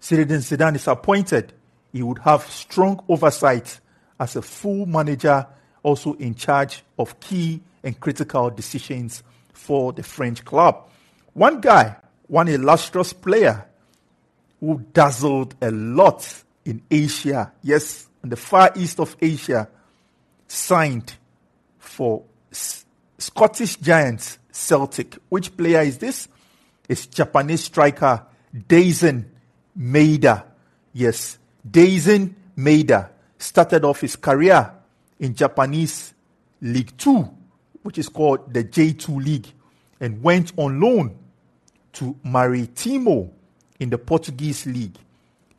Zinedine 0.00 0.38
Zidane 0.38 0.76
is 0.76 0.86
appointed, 0.86 1.52
he 1.92 2.02
would 2.02 2.18
have 2.18 2.42
strong 2.44 3.02
oversight 3.08 3.80
as 4.18 4.36
a 4.36 4.42
full 4.42 4.86
manager, 4.86 5.46
also 5.82 6.14
in 6.14 6.34
charge 6.34 6.82
of 6.98 7.18
key 7.20 7.60
and 7.82 7.98
critical 7.98 8.50
decisions 8.50 9.22
for 9.52 9.92
the 9.92 10.02
French 10.02 10.44
club. 10.44 10.88
One 11.34 11.60
guy, 11.60 11.96
one 12.28 12.48
illustrious 12.48 13.12
player 13.12 13.66
who 14.60 14.84
dazzled 14.92 15.54
a 15.60 15.70
lot 15.70 16.44
in 16.64 16.82
Asia, 16.90 17.52
yes, 17.62 18.08
in 18.22 18.30
the 18.30 18.36
far 18.36 18.70
east 18.76 19.00
of 19.00 19.16
Asia, 19.20 19.68
signed 20.46 21.14
for 21.92 22.24
S- 22.50 22.84
Scottish 23.18 23.76
Giants 23.76 24.38
Celtic. 24.50 25.18
Which 25.28 25.54
player 25.56 25.82
is 25.82 25.98
this? 25.98 26.26
It's 26.88 27.06
Japanese 27.06 27.64
striker 27.64 28.22
Daizen 28.54 29.26
Maeda. 29.78 30.44
Yes, 30.94 31.38
Daizen 31.68 32.34
Maeda 32.56 33.10
started 33.38 33.84
off 33.84 34.00
his 34.00 34.16
career 34.16 34.72
in 35.20 35.34
Japanese 35.34 36.14
League 36.62 36.96
2, 36.96 37.28
which 37.82 37.98
is 37.98 38.08
called 38.08 38.52
the 38.52 38.64
J2 38.64 39.24
League, 39.24 39.48
and 40.00 40.22
went 40.22 40.52
on 40.56 40.80
loan 40.80 41.16
to 41.92 42.16
Maritimo 42.24 43.30
in 43.78 43.90
the 43.90 43.98
Portuguese 43.98 44.66
League. 44.66 44.96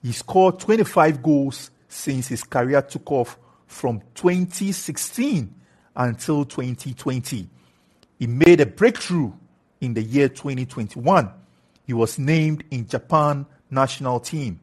He 0.01 0.11
scored 0.11 0.59
25 0.59 1.21
goals 1.21 1.69
since 1.87 2.27
his 2.27 2.43
career 2.43 2.81
took 2.81 3.11
off 3.11 3.37
from 3.67 4.01
2016 4.15 5.53
until 5.95 6.45
2020. 6.45 7.47
He 8.19 8.27
made 8.27 8.61
a 8.61 8.65
breakthrough 8.65 9.31
in 9.81 9.93
the 9.93 10.01
year 10.01 10.29
2021. 10.29 11.29
He 11.85 11.93
was 11.93 12.17
named 12.17 12.63
in 12.71 12.87
Japan 12.87 13.45
national 13.69 14.19
team. 14.19 14.59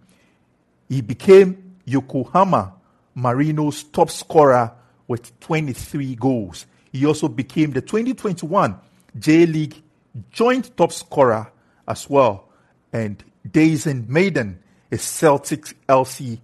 He 0.88 1.00
became 1.00 1.76
Yokohama 1.84 2.74
Marinos 3.16 3.90
top 3.92 4.10
scorer 4.10 4.72
with 5.06 5.38
23 5.40 6.14
goals. 6.14 6.66
He 6.92 7.04
also 7.06 7.28
became 7.28 7.72
the 7.72 7.80
2021 7.80 8.78
J 9.18 9.46
League 9.46 9.82
joint 10.30 10.76
top 10.76 10.92
scorer 10.92 11.50
as 11.86 12.08
well. 12.08 12.48
And 12.92 13.22
Daizen 13.48 14.06
Maeda 14.06 14.56
is 14.90 15.02
Celtic 15.02 15.76
LC 15.86 16.38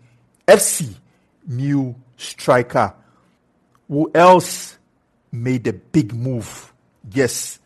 FC 0.47 0.95
new 1.47 1.95
striker. 2.17 2.95
Who 3.89 4.11
else 4.15 4.76
made 5.43 5.67
a 5.67 5.73
big 5.73 6.15
move? 6.15 6.73
Yes, 7.13 7.59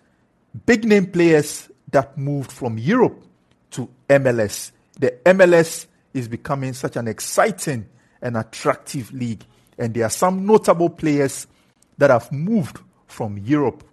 big 0.66 0.84
name 0.84 1.06
players 1.06 1.68
that 1.90 2.16
moved 2.16 2.52
from 2.52 2.78
Europe 2.78 3.22
to 3.70 3.88
MLS. 4.08 4.72
The 4.98 5.12
MLS 5.26 5.86
is 6.12 6.28
becoming 6.28 6.72
such 6.72 6.96
an 6.96 7.08
exciting 7.08 7.86
and 8.20 8.36
attractive 8.36 9.12
league. 9.12 9.44
And 9.78 9.94
there 9.94 10.04
are 10.04 10.10
some 10.10 10.44
notable 10.44 10.90
players 10.90 11.46
that 11.98 12.10
have 12.10 12.30
moved 12.32 12.78
from 13.06 13.38
Europe 13.38 13.84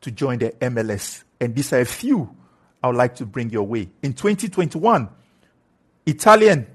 to 0.00 0.10
join 0.10 0.38
the 0.38 0.50
MLS. 0.60 1.24
And 1.40 1.54
these 1.54 1.72
are 1.72 1.80
a 1.80 1.84
few 1.84 2.34
I 2.82 2.88
would 2.88 2.96
like 2.96 3.16
to 3.16 3.26
bring 3.26 3.50
your 3.50 3.64
way. 3.64 3.88
In 4.02 4.12
2021, 4.12 5.08
Italian 6.06 6.66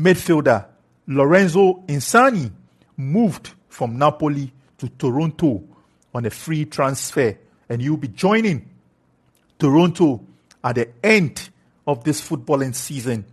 midfielder 0.00 0.66
Lorenzo 1.06 1.84
Insigne 1.88 2.52
moved 2.96 3.52
from 3.68 3.98
Napoli 3.98 4.52
to 4.80 4.88
Toronto 4.88 5.62
on 6.14 6.26
a 6.26 6.30
free 6.30 6.64
transfer, 6.64 7.38
and 7.68 7.80
he'll 7.80 7.96
be 7.96 8.08
joining 8.08 8.68
Toronto 9.58 10.24
at 10.64 10.74
the 10.74 10.88
end 11.02 11.50
of 11.86 12.02
this 12.04 12.26
footballing 12.26 12.74
season. 12.74 13.24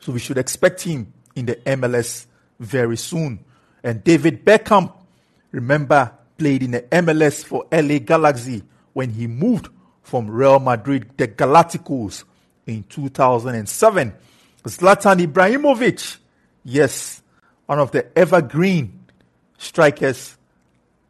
So 0.00 0.12
we 0.12 0.18
should 0.18 0.38
expect 0.38 0.82
him 0.82 1.12
in 1.34 1.46
the 1.46 1.56
MLS 1.56 2.26
very 2.60 2.96
soon. 2.96 3.44
And 3.82 4.04
David 4.04 4.44
Beckham, 4.44 4.92
remember, 5.50 6.12
played 6.38 6.62
in 6.62 6.72
the 6.72 6.82
MLS 6.82 7.44
for 7.44 7.66
LA 7.72 7.98
Galaxy 7.98 8.62
when 8.92 9.10
he 9.10 9.26
moved 9.26 9.68
from 10.02 10.30
Real 10.30 10.60
Madrid, 10.60 11.10
the 11.16 11.28
Galacticos, 11.28 12.24
in 12.66 12.84
2007. 12.84 14.12
Zlatan 14.64 15.26
Ibrahimovic, 15.26 16.18
yes, 16.64 17.22
one 17.66 17.78
of 17.78 17.90
the 17.90 18.16
evergreen 18.16 19.00
strikers 19.58 20.36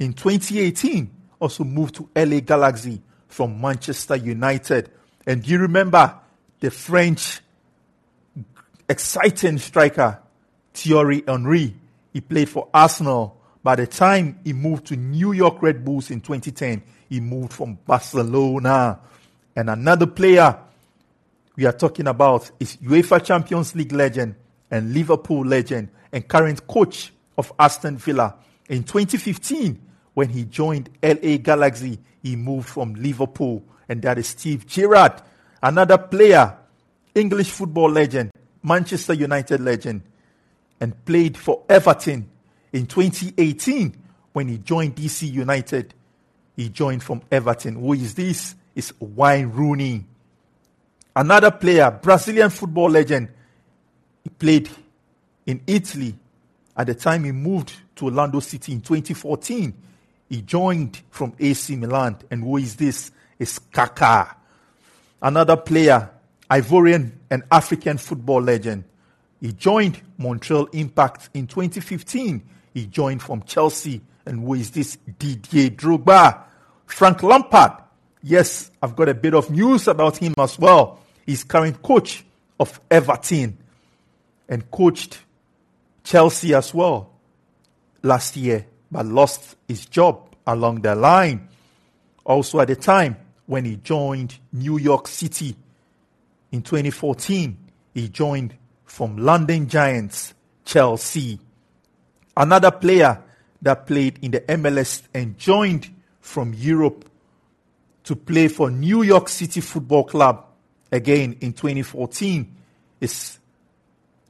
in 0.02 0.12
2018, 0.12 1.10
also 1.40 1.64
moved 1.64 1.94
to 1.94 2.08
LA 2.16 2.40
Galaxy 2.40 3.00
from 3.28 3.60
Manchester 3.60 4.16
United. 4.16 4.90
And 5.26 5.42
do 5.42 5.50
you 5.50 5.58
remember 5.58 6.14
the 6.60 6.70
French 6.70 7.40
exciting 8.88 9.58
striker 9.58 10.18
Thierry 10.74 11.22
Henry? 11.26 11.74
He 12.12 12.20
played 12.20 12.48
for 12.48 12.68
Arsenal. 12.74 13.38
By 13.62 13.76
the 13.76 13.86
time 13.86 14.40
he 14.44 14.52
moved 14.52 14.86
to 14.86 14.96
New 14.96 15.32
York 15.32 15.62
Red 15.62 15.84
Bulls 15.84 16.10
in 16.10 16.20
2010, 16.20 16.82
he 17.08 17.20
moved 17.20 17.52
from 17.52 17.78
Barcelona. 17.86 18.98
And 19.54 19.70
another 19.70 20.06
player 20.06 20.58
we 21.54 21.64
are 21.64 21.72
talking 21.72 22.08
about 22.08 22.50
is 22.58 22.76
UEFA 22.78 23.24
Champions 23.24 23.74
League 23.76 23.92
legend 23.92 24.34
and 24.70 24.92
Liverpool 24.92 25.44
legend 25.44 25.90
and 26.10 26.26
current 26.26 26.66
coach 26.66 27.12
of 27.38 27.52
Aston 27.58 27.98
Villa. 27.98 28.34
In 28.68 28.82
2015, 28.82 29.80
when 30.14 30.28
he 30.28 30.44
joined 30.44 30.90
LA 31.02 31.36
Galaxy, 31.38 31.98
he 32.22 32.36
moved 32.36 32.68
from 32.68 32.94
Liverpool, 32.94 33.62
and 33.88 34.02
that 34.02 34.18
is 34.18 34.28
Steve 34.28 34.66
Gerrard, 34.66 35.22
another 35.62 35.98
player, 35.98 36.56
English 37.14 37.50
football 37.50 37.90
legend, 37.90 38.30
Manchester 38.62 39.14
United 39.14 39.60
legend, 39.60 40.02
and 40.80 41.04
played 41.04 41.36
for 41.36 41.62
Everton 41.68 42.28
in 42.72 42.86
2018 42.86 43.96
when 44.32 44.48
he 44.48 44.58
joined 44.58 44.96
DC 44.96 45.30
United. 45.30 45.94
He 46.56 46.68
joined 46.68 47.02
from 47.02 47.22
Everton. 47.30 47.76
Who 47.76 47.92
is 47.94 48.14
this? 48.14 48.54
It's 48.74 48.92
Wayne 49.00 49.50
Rooney. 49.50 50.04
Another 51.14 51.50
player, 51.50 51.90
Brazilian 51.90 52.50
football 52.50 52.90
legend. 52.90 53.28
He 54.24 54.30
played 54.30 54.70
in 55.46 55.62
Italy. 55.66 56.14
At 56.76 56.86
the 56.86 56.94
time 56.94 57.24
he 57.24 57.32
moved 57.32 57.72
to 57.96 58.06
Orlando 58.06 58.40
City 58.40 58.72
in 58.72 58.80
2014, 58.80 59.74
he 60.32 60.40
joined 60.40 61.02
from 61.10 61.34
AC 61.38 61.76
Milan. 61.76 62.16
And 62.30 62.42
who 62.42 62.56
is 62.56 62.76
this? 62.76 63.10
It's 63.38 63.58
Kaká. 63.58 64.34
Another 65.20 65.58
player, 65.58 66.08
Ivorian 66.50 67.12
and 67.30 67.42
African 67.52 67.98
football 67.98 68.40
legend. 68.40 68.84
He 69.42 69.52
joined 69.52 70.00
Montreal 70.16 70.68
Impact 70.72 71.28
in 71.34 71.46
2015. 71.46 72.42
He 72.72 72.86
joined 72.86 73.20
from 73.20 73.42
Chelsea. 73.42 74.00
And 74.24 74.40
who 74.40 74.54
is 74.54 74.70
this? 74.70 74.96
Didier 75.18 75.68
Drogba. 75.68 76.44
Frank 76.86 77.22
Lampard. 77.22 77.72
Yes, 78.22 78.70
I've 78.82 78.96
got 78.96 79.10
a 79.10 79.14
bit 79.14 79.34
of 79.34 79.50
news 79.50 79.86
about 79.86 80.16
him 80.16 80.32
as 80.38 80.58
well. 80.58 81.00
He's 81.26 81.44
current 81.44 81.82
coach 81.82 82.24
of 82.58 82.80
Everton 82.90 83.58
and 84.48 84.70
coached 84.70 85.18
Chelsea 86.04 86.54
as 86.54 86.72
well 86.72 87.12
last 88.02 88.34
year, 88.36 88.66
but 88.92 89.06
lost 89.06 89.56
his 89.66 89.86
job 89.86 90.28
along 90.46 90.82
the 90.82 90.94
line. 90.94 91.48
Also, 92.24 92.60
at 92.60 92.68
the 92.68 92.76
time 92.76 93.16
when 93.46 93.64
he 93.64 93.76
joined 93.76 94.38
New 94.52 94.78
York 94.78 95.08
City 95.08 95.56
in 96.52 96.62
2014, 96.62 97.56
he 97.94 98.08
joined 98.08 98.54
from 98.84 99.16
London 99.16 99.66
Giants, 99.66 100.34
Chelsea. 100.64 101.40
Another 102.36 102.70
player 102.70 103.20
that 103.62 103.86
played 103.86 104.18
in 104.22 104.32
the 104.32 104.40
MLS 104.42 105.02
and 105.14 105.38
joined 105.38 105.88
from 106.20 106.52
Europe 106.54 107.08
to 108.04 108.14
play 108.14 108.48
for 108.48 108.70
New 108.70 109.02
York 109.02 109.28
City 109.28 109.60
Football 109.60 110.04
Club 110.04 110.44
again 110.90 111.36
in 111.40 111.52
2014 111.52 112.56
is 113.00 113.38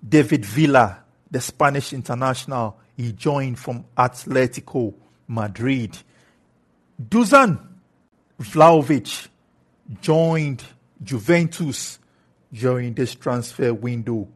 David 0.06 0.44
Villa, 0.44 1.02
the 1.30 1.40
Spanish 1.40 1.92
international. 1.92 2.76
He 2.96 3.12
joined 3.12 3.58
from 3.58 3.84
Atletico 3.96 4.94
Madrid. 5.26 5.98
Dusan 7.02 7.58
Vlahovic 8.40 9.28
joined 10.00 10.62
Juventus 11.02 11.98
during 12.52 12.94
this 12.94 13.14
transfer 13.14 13.72
window. 13.72 14.28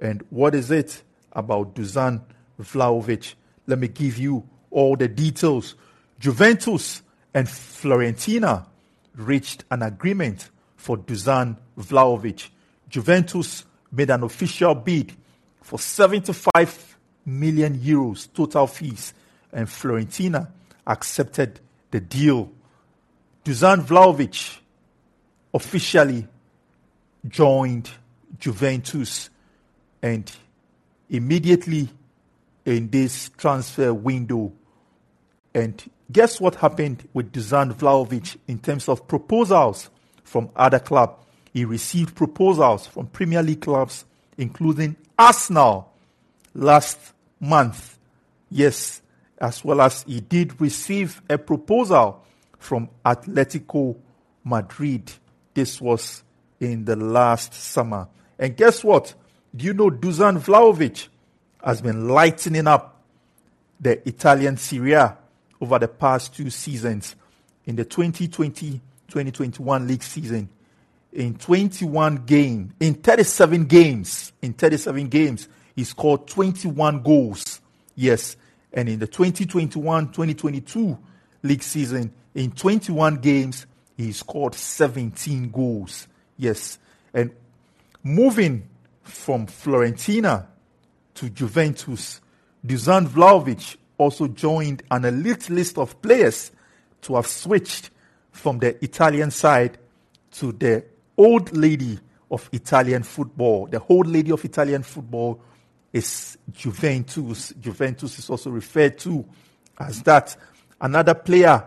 And 0.00 0.24
what 0.30 0.54
is 0.54 0.70
it 0.70 1.02
about 1.32 1.74
Dusan 1.74 2.22
Vlahovic? 2.60 3.34
Let 3.66 3.78
me 3.78 3.88
give 3.88 4.18
you 4.18 4.48
all 4.70 4.96
the 4.96 5.08
details. 5.08 5.74
Juventus 6.18 7.02
and 7.32 7.46
Fiorentina 7.48 8.66
reached 9.16 9.64
an 9.70 9.82
agreement 9.82 10.50
for 10.76 10.96
Dusan 10.96 11.56
Vlahovic. 11.78 12.48
Juventus 12.88 13.64
made 13.90 14.10
an 14.10 14.22
official 14.22 14.74
bid 14.74 15.12
for 15.62 15.78
75 15.78 16.93
million 17.26 17.78
euros 17.78 18.32
total 18.32 18.66
fees, 18.66 19.14
and 19.52 19.66
Fiorentina 19.66 20.48
accepted 20.86 21.60
the 21.90 22.00
deal. 22.00 22.50
Dusan 23.44 23.82
Vlahovic 23.82 24.58
officially 25.52 26.26
joined 27.28 27.90
Juventus 28.38 29.30
and 30.02 30.30
immediately 31.08 31.88
in 32.64 32.88
this 32.90 33.30
transfer 33.36 33.94
window. 33.94 34.52
And 35.54 35.82
guess 36.10 36.40
what 36.40 36.56
happened 36.56 37.08
with 37.12 37.32
Dusan 37.32 37.72
Vlahovic 37.74 38.36
in 38.48 38.58
terms 38.58 38.88
of 38.88 39.06
proposals 39.06 39.88
from 40.24 40.50
other 40.56 40.78
clubs? 40.78 41.14
He 41.52 41.64
received 41.64 42.16
proposals 42.16 42.86
from 42.86 43.06
Premier 43.06 43.42
League 43.42 43.60
clubs, 43.60 44.04
including 44.36 44.96
Arsenal 45.16 45.92
last 46.54 46.98
month. 47.40 47.98
Yes, 48.50 49.00
as 49.38 49.64
well 49.64 49.80
as 49.80 50.04
he 50.04 50.20
did 50.20 50.60
receive 50.60 51.20
a 51.28 51.38
proposal 51.38 52.24
from 52.58 52.88
Atletico 53.04 53.96
Madrid. 54.44 55.12
This 55.52 55.80
was 55.80 56.22
in 56.60 56.84
the 56.84 56.94
last 56.96 57.54
summer. 57.54 58.08
And 58.38 58.56
guess 58.56 58.84
what? 58.84 59.14
Do 59.54 59.64
you 59.64 59.74
know 59.74 59.90
Dusan 59.90 60.38
Vlahovic 60.38 61.08
has 61.62 61.80
been 61.80 62.08
lightening 62.08 62.66
up 62.66 63.02
the 63.80 64.06
Italian 64.08 64.56
Serie 64.56 64.92
A 64.92 65.16
over 65.60 65.78
the 65.78 65.88
past 65.88 66.34
two 66.34 66.50
seasons 66.50 67.16
in 67.66 67.76
the 67.76 67.84
2020-2021 67.84 69.88
league 69.88 70.02
season? 70.02 70.48
in 71.14 71.34
21 71.34 72.24
games, 72.26 72.72
in 72.80 72.94
37 72.94 73.64
games, 73.66 74.32
in 74.42 74.52
37 74.52 75.08
games, 75.08 75.48
he 75.74 75.84
scored 75.84 76.26
21 76.26 77.02
goals. 77.02 77.60
Yes. 77.94 78.36
And 78.72 78.88
in 78.88 78.98
the 78.98 79.06
2021-2022 79.06 80.98
league 81.42 81.62
season, 81.62 82.12
in 82.34 82.50
21 82.50 83.16
games, 83.16 83.66
he 83.96 84.12
scored 84.12 84.54
17 84.54 85.50
goals. 85.50 86.08
Yes. 86.36 86.78
And 87.12 87.30
moving 88.02 88.68
from 89.02 89.46
Fiorentina 89.46 90.46
to 91.14 91.30
Juventus, 91.30 92.20
Dusan 92.66 93.06
Vlahovic 93.06 93.76
also 93.98 94.26
joined 94.26 94.82
an 94.90 95.04
elite 95.04 95.50
list 95.50 95.78
of 95.78 96.00
players 96.02 96.50
to 97.02 97.14
have 97.14 97.26
switched 97.26 97.90
from 98.32 98.58
the 98.58 98.82
Italian 98.84 99.30
side 99.30 99.78
to 100.32 100.50
the 100.52 100.84
old 101.16 101.56
lady 101.56 101.98
of 102.30 102.48
Italian 102.52 103.04
football. 103.04 103.66
The 103.66 103.80
old 103.88 104.08
lady 104.08 104.32
of 104.32 104.44
Italian 104.44 104.82
football 104.82 105.40
is 105.94 106.36
Juventus. 106.52 107.54
Juventus 107.58 108.18
is 108.18 108.28
also 108.28 108.50
referred 108.50 108.98
to 108.98 109.24
as 109.78 110.02
that. 110.02 110.36
Another 110.78 111.14
player 111.14 111.66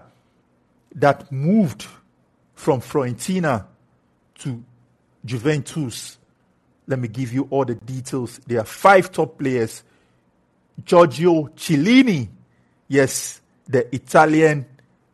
that 0.94 1.32
moved 1.32 1.88
from 2.54 2.82
Fiorentina 2.82 3.66
to 4.36 4.64
Juventus. 5.26 6.20
Let 6.86 7.00
me 7.00 7.08
give 7.08 7.34
you 7.34 7.48
all 7.50 7.66
the 7.66 7.76
details. 7.76 8.40
There 8.46 8.60
are 8.60 8.66
five 8.66 9.12
top 9.12 9.40
players. 9.40 9.84
Giorgio 10.86 11.48
Chiellini, 11.56 12.28
yes, 12.88 13.42
the 13.68 13.94
Italian 13.96 14.68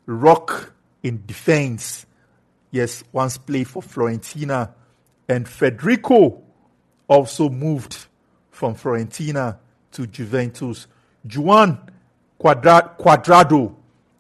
rock 0.06 0.74
in 1.02 1.24
defense 1.26 2.06
yes, 2.74 3.04
once 3.12 3.38
played 3.38 3.68
for 3.68 3.84
Fiorentina, 3.84 4.72
and 5.30 5.48
Federico 5.48 6.42
also 7.08 7.48
moved 7.48 8.08
from 8.54 8.76
Fiorentina 8.76 9.58
to 9.92 10.08
Juventus. 10.08 10.88
Juan 11.36 11.92
Cuadrado, 12.40 13.76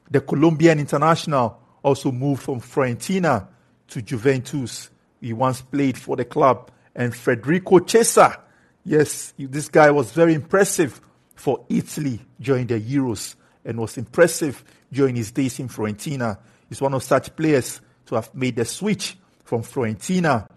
the 0.09 0.21
Colombian 0.21 0.79
international, 0.79 1.61
also 1.83 2.11
moved 2.11 2.41
from 2.41 2.59
Fiorentina 2.59 3.47
to 3.87 4.01
Juventus. 4.01 4.89
He 5.21 5.33
once 5.33 5.61
played 5.61 5.97
for 5.97 6.15
the 6.15 6.25
club. 6.25 6.71
And 6.95 7.15
Federico 7.15 7.79
Chiesa, 7.79 8.39
yes, 8.83 9.33
this 9.37 9.69
guy 9.69 9.91
was 9.91 10.11
very 10.11 10.33
impressive 10.33 10.99
for 11.35 11.65
Italy 11.69 12.19
during 12.39 12.67
the 12.67 12.79
Euros 12.79 13.35
and 13.63 13.79
was 13.79 13.97
impressive 13.97 14.63
during 14.91 15.15
his 15.15 15.31
days 15.31 15.59
in 15.59 15.69
Fiorentina. 15.69 16.37
He's 16.69 16.81
one 16.81 16.93
of 16.93 17.03
such 17.03 17.35
players 17.35 17.81
to 18.07 18.15
have 18.15 18.33
made 18.33 18.55
the 18.55 18.65
switch 18.65 19.17
from 19.43 19.61
Fiorentina 19.61 20.47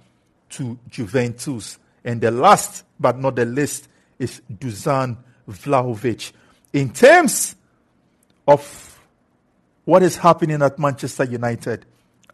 to 0.50 0.78
Juventus. 0.88 1.78
And 2.04 2.20
the 2.20 2.30
last 2.30 2.84
but 2.98 3.18
not 3.18 3.36
the 3.36 3.44
least 3.44 3.88
is 4.18 4.42
Dusan 4.52 5.16
Vlahovic. 5.48 6.32
In 6.72 6.92
terms 6.92 7.56
of 8.46 8.98
what 9.84 10.02
is 10.02 10.16
happening 10.16 10.62
at 10.62 10.78
Manchester 10.78 11.24
United, 11.24 11.84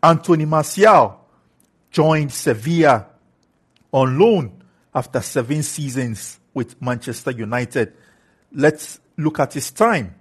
Anthony 0.03 0.45
Martial 0.45 1.21
joined 1.91 2.33
Sevilla 2.33 3.07
on 3.93 4.19
loan 4.19 4.63
after 4.95 5.21
seven 5.21 5.63
seasons 5.63 6.41
with 6.55 6.81
Manchester 6.81 7.31
United. 7.31 7.93
Let's 8.53 9.01
look 9.17 9.39
at 9.41 9.53
his 9.53 9.71
time 9.71 10.15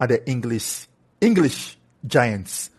at 0.00 0.08
the 0.08 0.28
English 0.28 0.88
English 1.20 1.76
Giants. 2.06 2.70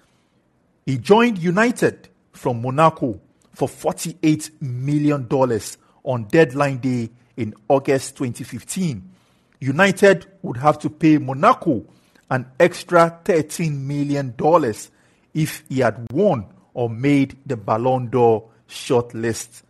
He 0.86 0.97
joined 0.97 1.38
United 1.38 2.10
from 2.32 2.62
Monaco 2.62 3.19
for 3.54 3.67
$48 3.67 4.62
million 4.62 5.28
on 6.04 6.26
deadline 6.26 6.78
day 6.78 7.10
in 7.38 7.54
August 7.68 8.18
2015. 8.18 9.10
United 9.60 10.26
would 10.42 10.58
have 10.58 10.80
to 10.80 10.90
pay 10.90 11.18
Monaco 11.18 11.86
an 12.30 12.46
extra 12.60 13.20
$13 13.26 13.78
million 13.78 14.34
if 15.34 15.64
he 15.70 15.80
had 15.80 16.08
won 16.12 16.46
or 16.74 16.90
made 16.90 17.38
the 17.46 17.58
Ballon 17.58 18.10
d'Or 18.10 18.50
shortlist. 18.68 19.64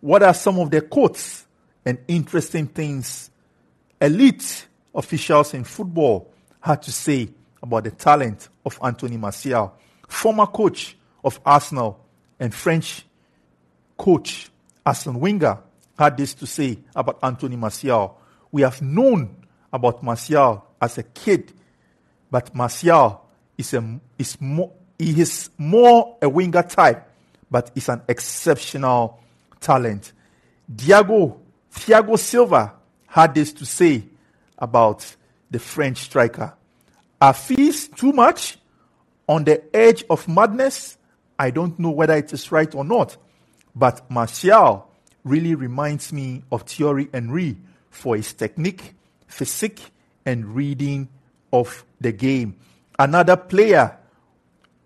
What 0.00 0.22
are 0.22 0.34
some 0.34 0.58
of 0.58 0.70
the 0.70 0.80
quotes 0.80 1.46
and 1.84 1.98
interesting 2.08 2.66
things 2.66 3.30
elite 4.00 4.66
officials 4.94 5.54
in 5.54 5.64
football 5.64 6.32
had 6.60 6.82
to 6.82 6.92
say 6.92 7.28
about 7.62 7.84
the 7.84 7.90
talent 7.90 8.48
of 8.64 8.78
Anthony 8.82 9.16
Martial, 9.16 9.74
former 10.08 10.46
coach 10.46 10.96
of 11.22 11.40
Arsenal 11.44 12.04
and 12.40 12.54
French 12.54 13.04
coach 13.96 14.50
Arsene 14.86 15.18
Wenger 15.18 15.58
had 15.98 16.16
this 16.16 16.32
to 16.34 16.46
say 16.46 16.78
about 16.94 17.18
Anthony 17.20 17.56
Martial. 17.56 18.16
We 18.52 18.62
have 18.62 18.80
known 18.80 19.34
about 19.72 20.02
Martial 20.02 20.64
as 20.80 20.96
a 20.98 21.02
kid, 21.02 21.52
but 22.30 22.54
Martial 22.54 23.26
is 23.58 23.74
a 23.74 24.00
is 24.16 24.40
more 24.40 24.72
he 24.98 25.20
is 25.20 25.50
more 25.58 26.16
a 26.22 26.28
winger 26.28 26.62
type, 26.62 27.06
but 27.50 27.70
is 27.74 27.88
an 27.88 28.02
exceptional 28.08 29.18
talent. 29.60 30.12
Diego 30.74 31.40
Thiago 31.74 32.18
Silva 32.18 32.74
had 33.06 33.34
this 33.34 33.52
to 33.54 33.66
say 33.66 34.04
about 34.58 35.16
the 35.50 35.58
French 35.58 35.98
striker. 35.98 36.54
Fees 37.34 37.88
too 37.88 38.12
much? 38.12 38.58
On 39.28 39.42
the 39.42 39.62
edge 39.74 40.04
of 40.08 40.28
madness? 40.28 40.96
I 41.38 41.50
don't 41.50 41.78
know 41.78 41.90
whether 41.90 42.14
it 42.14 42.32
is 42.32 42.50
right 42.52 42.72
or 42.74 42.84
not, 42.84 43.16
but 43.76 44.10
Martial 44.10 44.90
really 45.22 45.54
reminds 45.54 46.12
me 46.12 46.42
of 46.50 46.62
Thierry 46.62 47.08
Henry 47.12 47.58
for 47.90 48.16
his 48.16 48.32
technique, 48.32 48.94
physique, 49.28 49.92
and 50.24 50.56
reading 50.56 51.08
of 51.52 51.84
the 52.00 52.10
game. 52.10 52.56
Another 52.98 53.36
player 53.36 53.96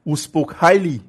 who 0.05 0.17
spoke 0.17 0.55
highly 0.55 1.01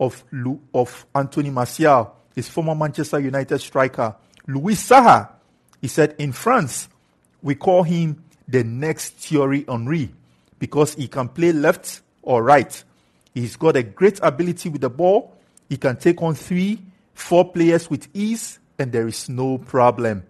of, 0.00 0.24
of 0.72 1.06
Anthony 1.14 1.50
Martial, 1.50 2.16
his 2.34 2.48
former 2.48 2.74
Manchester 2.74 3.20
United 3.20 3.58
striker, 3.58 4.16
Louis 4.46 4.74
Saha. 4.74 5.28
He 5.82 5.88
said, 5.88 6.14
In 6.18 6.32
France, 6.32 6.88
we 7.42 7.54
call 7.54 7.82
him 7.82 8.24
the 8.48 8.64
next 8.64 9.14
Thierry 9.14 9.64
Henry 9.68 10.10
because 10.58 10.94
he 10.94 11.08
can 11.08 11.28
play 11.28 11.52
left 11.52 12.00
or 12.22 12.42
right. 12.42 12.82
He's 13.34 13.56
got 13.56 13.76
a 13.76 13.82
great 13.82 14.18
ability 14.22 14.70
with 14.70 14.80
the 14.80 14.90
ball. 14.90 15.36
He 15.68 15.76
can 15.76 15.96
take 15.96 16.22
on 16.22 16.34
three, 16.34 16.80
four 17.18 17.50
players 17.50 17.90
with 17.90 18.08
ease, 18.14 18.58
and 18.78 18.92
there 18.92 19.08
is 19.08 19.28
no 19.28 19.58
problem. 19.58 20.24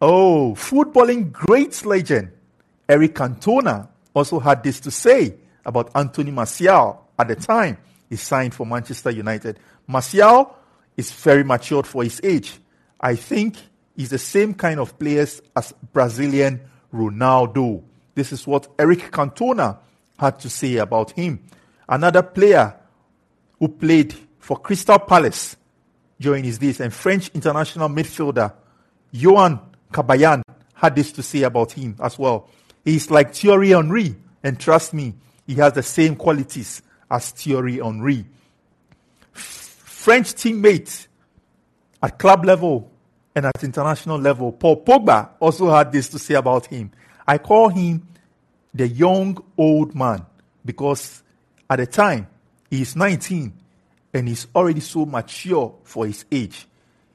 Oh, 0.00 0.54
footballing 0.56 1.32
great 1.32 1.86
legend 1.86 2.32
Eric 2.88 3.14
Cantona 3.14 3.88
also 4.12 4.38
had 4.38 4.62
this 4.62 4.80
to 4.80 4.90
say 4.90 5.36
about 5.64 5.90
Anthony 5.94 6.30
Martial 6.30 7.08
at 7.18 7.28
the 7.28 7.36
time 7.36 7.78
he 8.10 8.16
signed 8.16 8.52
for 8.52 8.66
Manchester 8.66 9.10
United. 9.10 9.58
Martial 9.86 10.54
is 10.96 11.10
very 11.12 11.44
matured 11.44 11.86
for 11.86 12.02
his 12.02 12.20
age. 12.22 12.58
I 13.00 13.16
think 13.16 13.56
he's 13.96 14.10
the 14.10 14.18
same 14.18 14.54
kind 14.54 14.80
of 14.80 14.98
players 14.98 15.40
as 15.56 15.72
Brazilian 15.92 16.60
Ronaldo. 16.92 17.82
This 18.14 18.32
is 18.32 18.46
what 18.46 18.68
Eric 18.78 19.10
Cantona 19.10 19.78
had 20.18 20.38
to 20.40 20.50
say 20.50 20.76
about 20.76 21.12
him. 21.12 21.42
Another 21.88 22.22
player 22.22 22.74
who 23.58 23.68
played 23.68 24.14
for 24.44 24.58
Crystal 24.58 24.98
Palace 24.98 25.56
during 26.20 26.44
his 26.44 26.58
days 26.58 26.78
and 26.78 26.92
French 26.92 27.30
international 27.30 27.88
midfielder 27.88 28.52
Yohan 29.14 29.58
Cabaye 29.90 30.42
had 30.74 30.94
this 30.94 31.12
to 31.12 31.22
say 31.22 31.44
about 31.44 31.72
him 31.72 31.96
as 31.98 32.18
well. 32.18 32.50
He's 32.84 33.10
like 33.10 33.34
Thierry 33.34 33.70
Henry, 33.70 34.14
and 34.42 34.60
trust 34.60 34.92
me, 34.92 35.14
he 35.46 35.54
has 35.54 35.72
the 35.72 35.82
same 35.82 36.14
qualities 36.14 36.82
as 37.10 37.30
Thierry 37.30 37.78
Henry. 37.78 38.26
French 39.32 40.34
teammate 40.34 41.06
at 42.02 42.18
club 42.18 42.44
level 42.44 42.90
and 43.34 43.46
at 43.46 43.64
international 43.64 44.18
level, 44.18 44.52
Paul 44.52 44.84
Pogba 44.84 45.30
also 45.40 45.70
had 45.70 45.90
this 45.90 46.10
to 46.10 46.18
say 46.18 46.34
about 46.34 46.66
him. 46.66 46.92
I 47.26 47.38
call 47.38 47.70
him 47.70 48.06
the 48.74 48.88
young 48.88 49.42
old 49.56 49.94
man 49.94 50.26
because 50.66 51.22
at 51.70 51.76
the 51.76 51.86
time 51.86 52.26
he 52.68 52.82
is 52.82 52.94
19 52.94 53.63
and 54.14 54.28
he's 54.28 54.46
already 54.54 54.80
so 54.80 55.04
mature 55.04 55.74
for 55.82 56.06
his 56.06 56.24
age. 56.30 56.66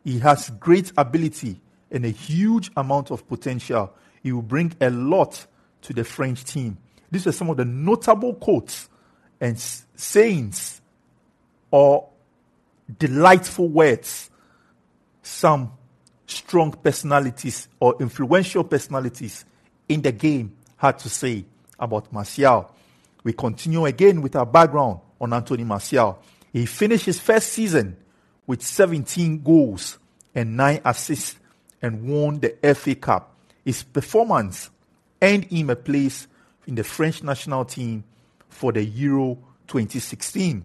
He 0.04 0.20
has 0.20 0.50
great 0.60 0.92
ability 0.98 1.60
and 1.90 2.06
a 2.06 2.10
huge 2.10 2.70
amount 2.76 3.10
of 3.10 3.28
potential. 3.28 3.94
He 4.22 4.32
will 4.34 4.42
bring 4.42 4.74
a 4.82 4.90
lot 4.90 5.48
to 5.84 5.94
the 5.94 6.04
French 6.04 6.44
team. 6.44 6.78
These 7.10 7.26
are 7.26 7.32
some 7.32 7.50
of 7.50 7.58
the 7.58 7.66
notable 7.66 8.36
quotes 8.36 8.90
and 9.40 9.58
sayings 9.96 10.82
or 11.72 12.10
delightful 12.98 13.70
words 13.70 14.30
some 15.22 15.72
strong 16.26 16.72
personalities 16.72 17.68
or 17.80 17.96
influential 18.00 18.64
personalities 18.64 19.46
in 19.88 20.02
the 20.02 20.12
game 20.12 20.56
had 20.78 21.00
to 21.00 21.10
say 21.10 21.46
about 21.80 22.12
Martial. 22.12 22.74
We 23.24 23.34
continue 23.34 23.86
again 23.86 24.22
with 24.22 24.36
our 24.36 24.46
background 24.46 25.00
on 25.20 25.34
Anthony 25.34 25.64
Martial. 25.64 26.20
He 26.52 26.66
finished 26.66 27.06
his 27.06 27.20
first 27.20 27.54
season 27.54 27.98
with 28.48 28.62
17 28.62 29.44
goals 29.44 30.00
and 30.34 30.58
9 30.58 30.82
assists 30.84 31.38
and 31.82 32.08
won 32.08 32.40
the 32.40 32.56
FA 32.74 32.96
Cup. 32.96 33.36
His 33.64 33.84
performance 33.84 34.70
earned 35.22 35.46
him 35.46 35.70
a 35.70 35.76
place 35.76 36.28
in 36.66 36.76
the 36.76 36.84
French 36.84 37.24
national 37.24 37.66
team 37.66 38.04
for 38.50 38.72
the 38.72 38.84
Euro 38.84 39.38
2016. 39.68 40.64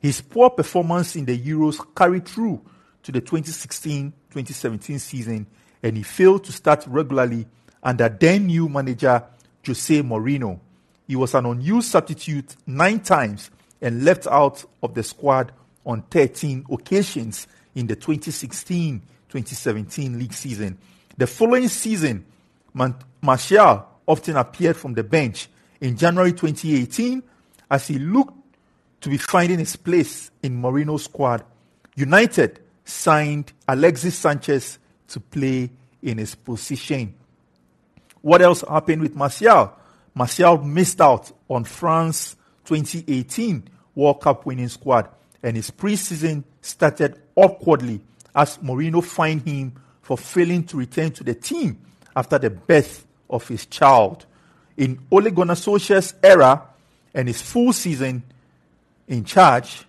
His 0.00 0.20
poor 0.20 0.50
performance 0.50 1.16
in 1.16 1.24
the 1.24 1.38
Euros 1.38 1.78
carried 1.94 2.26
through 2.26 2.60
to 3.02 3.12
the 3.12 3.20
2016 3.20 4.12
2017 4.30 4.98
season, 4.98 5.46
and 5.82 5.96
he 5.96 6.02
failed 6.02 6.44
to 6.44 6.52
start 6.52 6.84
regularly 6.86 7.46
under 7.82 8.08
then 8.08 8.46
new 8.46 8.68
manager 8.68 9.22
Jose 9.66 10.02
Mourinho. 10.02 10.58
He 11.06 11.16
was 11.16 11.34
an 11.34 11.46
unused 11.46 11.90
substitute 11.90 12.56
nine 12.66 13.00
times 13.00 13.50
and 13.82 14.04
left 14.04 14.26
out 14.26 14.64
of 14.82 14.94
the 14.94 15.02
squad 15.02 15.52
on 15.84 16.02
13 16.10 16.64
occasions 16.70 17.46
in 17.74 17.86
the 17.86 17.96
2016 17.96 19.02
2017 19.32 20.18
league 20.18 20.32
season. 20.34 20.76
The 21.16 21.26
following 21.26 21.68
season, 21.68 22.26
Martial 23.22 23.86
often 24.06 24.36
appeared 24.36 24.76
from 24.76 24.92
the 24.92 25.02
bench. 25.02 25.48
In 25.80 25.96
January 25.96 26.32
2018, 26.32 27.22
as 27.70 27.88
he 27.88 27.98
looked 27.98 28.34
to 29.00 29.08
be 29.08 29.16
finding 29.16 29.58
his 29.58 29.74
place 29.74 30.30
in 30.42 30.60
Mourinho's 30.60 31.04
squad, 31.04 31.44
United 31.96 32.60
signed 32.84 33.52
Alexis 33.66 34.16
Sanchez 34.16 34.78
to 35.08 35.18
play 35.18 35.70
in 36.02 36.18
his 36.18 36.34
position. 36.34 37.14
What 38.20 38.42
else 38.42 38.62
happened 38.68 39.00
with 39.00 39.16
Martial? 39.16 39.72
Martial 40.14 40.58
missed 40.58 41.00
out 41.00 41.32
on 41.48 41.64
France 41.64 42.36
2018 42.66 43.68
World 43.94 44.20
Cup 44.20 44.46
winning 44.46 44.68
squad, 44.68 45.08
and 45.42 45.56
his 45.56 45.70
preseason 45.70 46.44
started 46.60 47.20
awkwardly 47.34 48.00
as 48.34 48.58
Mourinho 48.58 49.02
fined 49.04 49.42
him 49.42 49.72
for 50.00 50.16
failing 50.16 50.64
to 50.64 50.76
return 50.76 51.10
to 51.12 51.24
the 51.24 51.34
team 51.34 51.78
after 52.14 52.38
the 52.38 52.50
birth 52.50 53.06
of 53.28 53.46
his 53.48 53.66
child. 53.66 54.26
In 54.76 54.98
Ole 55.10 55.30
Gunnar 55.30 55.54
Solskjaer's 55.54 56.14
era 56.22 56.62
and 57.14 57.28
his 57.28 57.42
full 57.42 57.72
season 57.72 58.22
in 59.08 59.24
charge, 59.24 59.84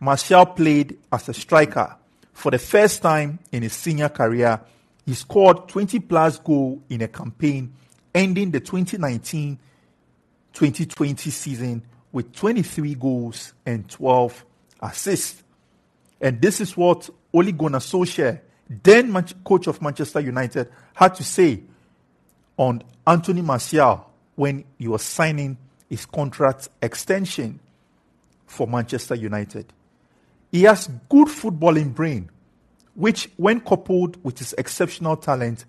Martial 0.00 0.46
played 0.46 0.98
as 1.12 1.28
a 1.28 1.34
striker. 1.34 1.96
For 2.32 2.52
the 2.52 2.58
first 2.58 3.02
time 3.02 3.40
in 3.50 3.64
his 3.64 3.72
senior 3.72 4.08
career, 4.08 4.60
he 5.04 5.14
scored 5.14 5.68
20 5.68 5.98
plus 6.00 6.38
goals 6.38 6.80
in 6.88 7.02
a 7.02 7.08
campaign 7.08 7.72
ending 8.14 8.50
the 8.50 8.60
2019 8.60 9.58
2020 10.52 11.30
season 11.30 11.82
with 12.18 12.32
23 12.34 12.96
goals 12.96 13.52
and 13.64 13.88
12 13.88 14.44
assists. 14.82 15.40
And 16.20 16.42
this 16.42 16.60
is 16.60 16.76
what 16.76 17.08
Ole 17.32 17.52
Gunnar 17.52 17.78
Solskjaer, 17.78 18.40
then 18.82 19.14
coach 19.44 19.68
of 19.68 19.80
Manchester 19.80 20.18
United, 20.18 20.68
had 20.94 21.14
to 21.14 21.22
say 21.22 21.60
on 22.56 22.82
Anthony 23.06 23.40
Martial 23.40 24.10
when 24.34 24.64
he 24.80 24.88
was 24.88 25.02
signing 25.02 25.56
his 25.88 26.06
contract 26.06 26.70
extension 26.82 27.60
for 28.48 28.66
Manchester 28.66 29.14
United. 29.14 29.72
He 30.50 30.64
has 30.64 30.90
good 31.08 31.28
footballing 31.28 31.94
brain, 31.94 32.30
which, 32.96 33.30
when 33.36 33.60
coupled 33.60 34.18
with 34.24 34.40
his 34.40 34.56
exceptional 34.58 35.16
talent, 35.16 35.64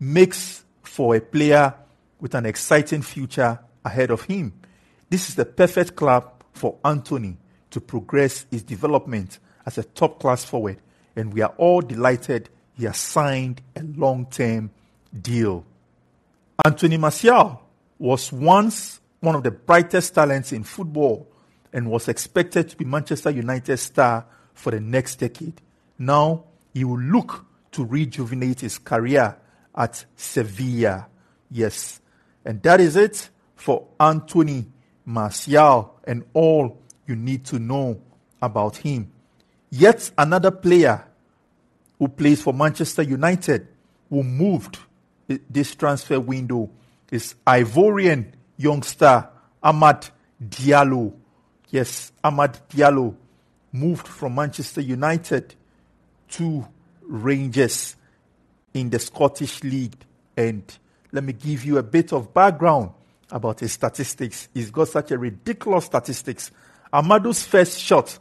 makes 0.00 0.64
for 0.82 1.14
a 1.14 1.20
player 1.20 1.74
with 2.22 2.34
an 2.34 2.46
exciting 2.46 3.02
future 3.02 3.58
ahead 3.84 4.10
of 4.10 4.22
him. 4.22 4.54
This 5.14 5.28
is 5.28 5.36
the 5.36 5.44
perfect 5.44 5.94
club 5.94 6.42
for 6.54 6.76
Anthony 6.84 7.36
to 7.70 7.80
progress 7.80 8.46
his 8.50 8.64
development 8.64 9.38
as 9.64 9.78
a 9.78 9.84
top 9.84 10.18
class 10.18 10.44
forward, 10.44 10.78
and 11.14 11.32
we 11.32 11.40
are 11.40 11.54
all 11.56 11.82
delighted 11.82 12.48
he 12.76 12.86
has 12.86 12.96
signed 12.96 13.62
a 13.76 13.84
long 13.84 14.26
term 14.26 14.72
deal. 15.16 15.64
Anthony 16.64 16.96
Martial 16.96 17.62
was 17.96 18.32
once 18.32 19.00
one 19.20 19.36
of 19.36 19.44
the 19.44 19.52
brightest 19.52 20.16
talents 20.16 20.50
in 20.50 20.64
football 20.64 21.28
and 21.72 21.88
was 21.88 22.08
expected 22.08 22.70
to 22.70 22.76
be 22.76 22.84
Manchester 22.84 23.30
United's 23.30 23.82
star 23.82 24.26
for 24.52 24.72
the 24.72 24.80
next 24.80 25.20
decade. 25.20 25.60
Now 25.96 26.42
he 26.72 26.82
will 26.82 26.98
look 26.98 27.46
to 27.70 27.84
rejuvenate 27.84 28.62
his 28.62 28.78
career 28.78 29.36
at 29.76 30.06
Sevilla. 30.16 31.06
Yes. 31.52 32.00
And 32.44 32.60
that 32.64 32.80
is 32.80 32.96
it 32.96 33.30
for 33.54 33.86
Anthony 34.00 34.66
Martial 35.04 35.94
and 36.04 36.24
all 36.32 36.78
you 37.06 37.16
need 37.16 37.44
to 37.46 37.58
know 37.58 38.00
about 38.40 38.76
him. 38.78 39.10
Yet 39.70 40.10
another 40.16 40.50
player 40.50 41.04
who 41.98 42.08
plays 42.08 42.42
for 42.42 42.52
Manchester 42.52 43.02
United 43.02 43.68
who 44.10 44.22
moved 44.22 44.78
this 45.50 45.74
transfer 45.74 46.20
window 46.20 46.70
is 47.10 47.34
Ivorian 47.46 48.32
youngster 48.56 49.28
Amad 49.62 50.10
Diallo. 50.42 51.12
Yes, 51.70 52.12
Amad 52.22 52.60
Diallo 52.68 53.14
moved 53.72 54.06
from 54.06 54.34
Manchester 54.36 54.80
United 54.80 55.54
to 56.30 56.66
Rangers 57.02 57.96
in 58.72 58.90
the 58.90 58.98
Scottish 58.98 59.62
League. 59.62 59.96
And 60.36 60.62
let 61.12 61.24
me 61.24 61.32
give 61.32 61.64
you 61.64 61.78
a 61.78 61.82
bit 61.82 62.12
of 62.12 62.34
background 62.34 62.90
about 63.34 63.58
his 63.58 63.72
statistics. 63.72 64.48
He's 64.54 64.70
got 64.70 64.88
such 64.88 65.10
a 65.10 65.18
ridiculous 65.18 65.86
statistics. 65.86 66.52
Amadu's 66.92 67.44
first 67.44 67.80
shot 67.80 68.16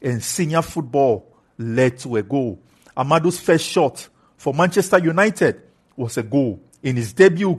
in 0.00 0.20
senior 0.20 0.62
football 0.62 1.26
led 1.58 1.98
to 1.98 2.16
a 2.16 2.22
goal. 2.22 2.60
Amadu's 2.96 3.40
first 3.40 3.66
shot 3.66 4.08
for 4.36 4.54
Manchester 4.54 4.98
United 4.98 5.60
was 5.96 6.16
a 6.16 6.22
goal. 6.22 6.60
In 6.80 6.94
his 6.94 7.12
debut 7.12 7.58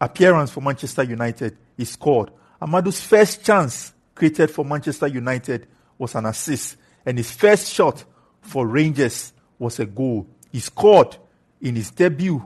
appearance 0.00 0.50
for 0.50 0.62
Manchester 0.62 1.02
United, 1.02 1.56
he 1.76 1.84
scored. 1.84 2.30
Amadu's 2.62 3.02
first 3.02 3.44
chance 3.44 3.92
created 4.14 4.50
for 4.50 4.64
Manchester 4.64 5.06
United 5.06 5.66
was 5.98 6.14
an 6.14 6.24
assist, 6.24 6.78
and 7.04 7.18
his 7.18 7.30
first 7.30 7.70
shot 7.70 8.02
for 8.40 8.66
Rangers 8.66 9.34
was 9.58 9.78
a 9.78 9.86
goal. 9.86 10.26
He 10.50 10.60
scored 10.60 11.18
in 11.60 11.76
his 11.76 11.90
debut 11.90 12.42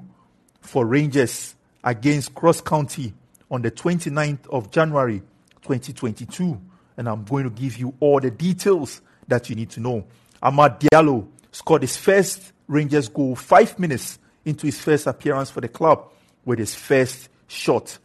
for 0.61 0.85
Rangers 0.85 1.55
against 1.85 2.33
Ross 2.41 2.61
County 2.61 3.15
on 3.55 3.63
the 3.63 3.71
29th 3.71 4.49
of 4.49 4.73
January 4.73 5.21
2022. 5.63 6.61
And 6.97 7.09
I'm 7.09 7.23
going 7.23 7.45
to 7.45 7.51
give 7.51 7.77
you 7.77 7.95
all 8.01 8.19
the 8.19 8.31
details 8.31 9.01
that 9.29 9.49
you 9.49 9.55
need 9.55 9.71
to 9.71 9.81
know. 9.81 10.05
Amad 10.43 10.81
Diallo 10.81 11.29
scored 11.53 11.83
his 11.83 11.97
first 11.97 12.53
Rangers 12.67 13.09
goal 13.09 13.37
five 13.37 13.79
minutes 13.79 14.19
into 14.45 14.67
his 14.67 14.81
first 14.81 15.07
appearance 15.07 15.51
for 15.51 15.61
the 15.61 15.69
club 15.69 16.11
with 16.45 16.59
his 16.59 16.75
first 16.75 17.29
shot. 17.47 17.97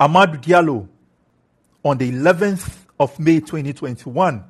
Amad 0.00 0.42
Diallo, 0.42 0.88
on 1.84 1.98
the 1.98 2.10
11th 2.10 2.78
of 2.98 3.16
May 3.20 3.38
2021, 3.38 4.44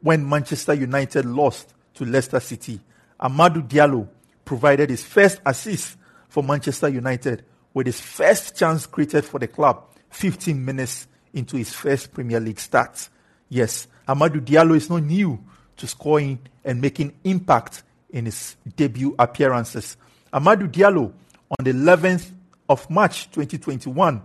when 0.00 0.26
Manchester 0.26 0.72
United 0.72 1.26
lost 1.26 1.74
to 1.94 2.06
Leicester 2.06 2.40
City, 2.40 2.80
Amadou 3.20 3.68
Diallo 3.68 4.08
provided 4.44 4.88
his 4.88 5.04
first 5.04 5.40
assist 5.44 5.98
for 6.28 6.42
Manchester 6.42 6.88
United 6.88 7.44
with 7.74 7.86
his 7.86 8.00
first 8.00 8.56
chance 8.56 8.86
created 8.86 9.24
for 9.24 9.40
the 9.40 9.48
club 9.48 9.84
15 10.10 10.64
minutes 10.64 11.08
into 11.34 11.56
his 11.56 11.72
first 11.74 12.12
Premier 12.14 12.38
League 12.40 12.60
start. 12.60 13.08
Yes, 13.48 13.88
Amadou 14.08 14.40
Diallo 14.40 14.76
is 14.76 14.88
not 14.88 15.02
new 15.02 15.38
to 15.76 15.86
scoring 15.86 16.38
and 16.64 16.80
making 16.80 17.12
impact 17.24 17.82
in 18.10 18.26
his 18.26 18.56
debut 18.76 19.14
appearances. 19.18 19.96
Amadou 20.32 20.70
Diallo 20.70 21.12
on 21.58 21.64
the 21.64 21.72
11th 21.72 22.30
of 22.68 22.88
March 22.88 23.30
2021 23.32 24.22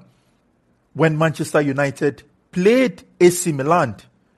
when 0.94 1.18
Manchester 1.18 1.62
United 1.62 2.24
played 2.52 3.04
AC 3.20 3.52
Milan 3.52 3.96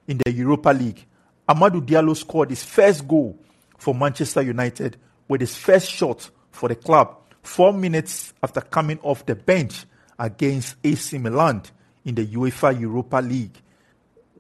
in 0.08 0.20
the 0.24 0.32
Europa 0.32 0.70
League. 0.70 1.06
Amadou 1.48 1.86
Diallo 1.86 2.16
scored 2.16 2.50
his 2.50 2.64
first 2.64 3.06
goal 3.06 3.38
for 3.78 3.94
Manchester 3.94 4.42
United 4.42 4.96
with 5.28 5.42
his 5.42 5.56
first 5.56 5.92
shot 5.92 6.30
for 6.52 6.70
the 6.70 6.76
club 6.76 7.18
four 7.44 7.74
minutes 7.74 8.34
after 8.42 8.62
coming 8.62 9.00
off 9.02 9.26
the 9.26 9.36
bench 9.36 9.86
against 10.20 10.76
AC 10.84 11.18
Milan 11.18 11.64
in 12.06 12.16
the 12.16 12.26
UEFA 12.26 12.80
Europa 12.80 13.18
League. 13.18 13.58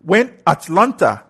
When 0.04 0.34
Atalanta 0.46 1.24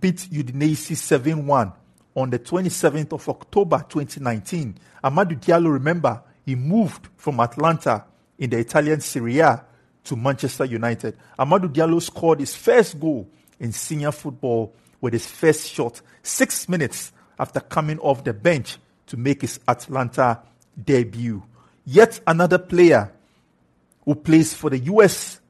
beat 0.00 0.28
Udinese 0.30 0.96
7 0.96 1.46
1 1.46 1.72
on 2.16 2.30
the 2.30 2.38
27th 2.38 3.12
of 3.12 3.28
October 3.28 3.84
2019, 3.88 4.78
Amadou 5.02 5.40
Diallo, 5.40 5.72
remember, 5.72 6.22
he 6.44 6.54
moved 6.54 7.08
from 7.16 7.40
Atalanta 7.40 8.04
in 8.38 8.50
the 8.50 8.58
Italian 8.58 9.00
Serie 9.00 9.38
A 9.40 9.64
to 10.04 10.16
Manchester 10.16 10.64
United. 10.64 11.16
Amadou 11.38 11.72
Diallo 11.72 12.00
scored 12.00 12.40
his 12.40 12.54
first 12.54 12.98
goal 13.00 13.28
in 13.58 13.72
senior 13.72 14.12
football 14.12 14.74
with 15.00 15.12
his 15.12 15.26
first 15.26 15.70
shot 15.70 16.00
six 16.22 16.68
minutes 16.68 17.12
after 17.38 17.60
coming 17.60 17.98
off 17.98 18.24
the 18.24 18.32
bench 18.32 18.78
to 19.06 19.16
make 19.16 19.42
his 19.42 19.60
Atalanta 19.68 20.40
debut. 20.82 21.42
Yet 21.84 22.20
another 22.26 22.58
player 22.58 23.12
who 24.04 24.14
plays 24.14 24.54
for 24.54 24.70
the 24.70 24.78
US 24.78 25.40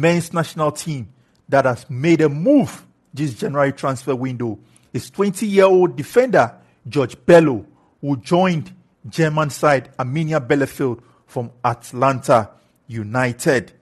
men's 0.00 0.32
national 0.32 0.72
team 0.72 1.12
that 1.48 1.64
has 1.64 1.88
made 1.90 2.20
a 2.20 2.28
move 2.28 2.86
this 3.12 3.34
January 3.34 3.72
transfer 3.72 4.14
window 4.14 4.58
is 4.92 5.10
20 5.10 5.46
year 5.46 5.64
old 5.64 5.96
defender 5.96 6.54
George 6.88 7.16
Bello, 7.26 7.66
who 8.00 8.16
joined 8.16 8.72
German 9.08 9.50
side 9.50 9.90
Arminia 9.98 10.44
Bielefeld 10.44 11.02
from 11.26 11.50
Atlanta 11.64 12.50
United. 12.86 13.72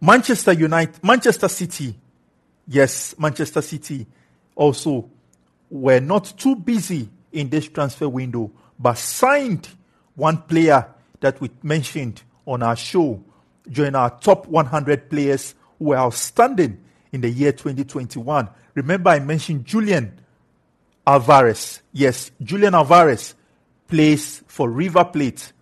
Manchester 0.00 0.52
United, 0.52 1.02
Manchester 1.02 1.48
City, 1.48 1.94
yes, 2.68 3.14
Manchester 3.18 3.62
City 3.62 4.06
also 4.54 5.08
were 5.70 6.00
not 6.00 6.32
too 6.36 6.54
busy 6.56 7.08
in 7.32 7.48
this 7.48 7.68
transfer 7.68 8.08
window, 8.08 8.50
but 8.78 8.98
signed 8.98 9.68
one 10.16 10.38
player 10.38 10.86
that 11.20 11.40
we 11.40 11.50
mentioned 11.62 12.22
on 12.46 12.62
our 12.62 12.76
show, 12.76 13.22
join 13.70 13.94
our 13.94 14.10
top 14.10 14.46
100 14.46 15.08
players 15.08 15.54
who 15.78 15.86
were 15.86 15.96
outstanding 15.96 16.82
in 17.12 17.20
the 17.20 17.30
year 17.30 17.52
2021. 17.52 18.48
Remember, 18.74 19.10
I 19.10 19.20
mentioned 19.20 19.64
Julian 19.64 20.18
Alvarez. 21.06 21.82
Yes, 21.92 22.30
Julian 22.42 22.74
Alvarez 22.74 23.34
plays 23.88 24.42
for 24.46 24.68
River 24.68 25.04
Plate. 25.04 25.52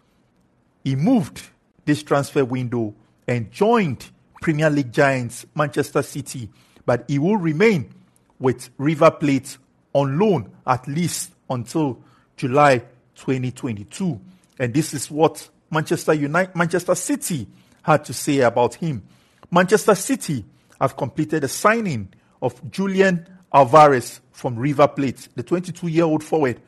He 0.83 0.97
moved 0.97 1.43
this 1.85 2.03
transfer 2.03 2.45
window 2.45 2.95
and 3.29 3.51
joined 3.51 4.11
Premier 4.41 4.71
League 4.71 4.93
giants 4.93 5.47
Manchester 5.55 6.03
City, 6.03 6.51
but 6.87 7.05
he 7.09 7.19
will 7.19 7.37
remain 7.37 7.91
with 8.39 8.71
River 8.79 9.11
Plate 9.11 9.57
on 9.93 10.19
loan 10.19 10.51
at 10.67 10.87
least 10.89 11.33
until 11.49 11.99
July 12.37 12.79
2022. 13.15 14.21
And 14.59 14.73
this 14.73 14.95
is 14.95 15.11
what 15.11 15.49
Manchester 15.71 16.15
United, 16.15 16.55
Manchester 16.55 16.95
City 16.95 17.47
had 17.83 18.05
to 18.05 18.13
say 18.13 18.41
about 18.41 18.75
him. 18.75 19.03
Manchester 19.51 19.95
City 19.95 20.45
have 20.81 20.97
completed 20.97 21.43
the 21.43 21.49
signing 21.49 22.13
of 22.41 22.71
Julian 22.71 23.27
Alvarez 23.53 24.21
from 24.33 24.57
River 24.57 24.89
Plate, 24.89 25.29
the 25.35 25.43
22 25.43 25.89
year 25.89 26.05
old 26.05 26.23
forward, 26.23 26.61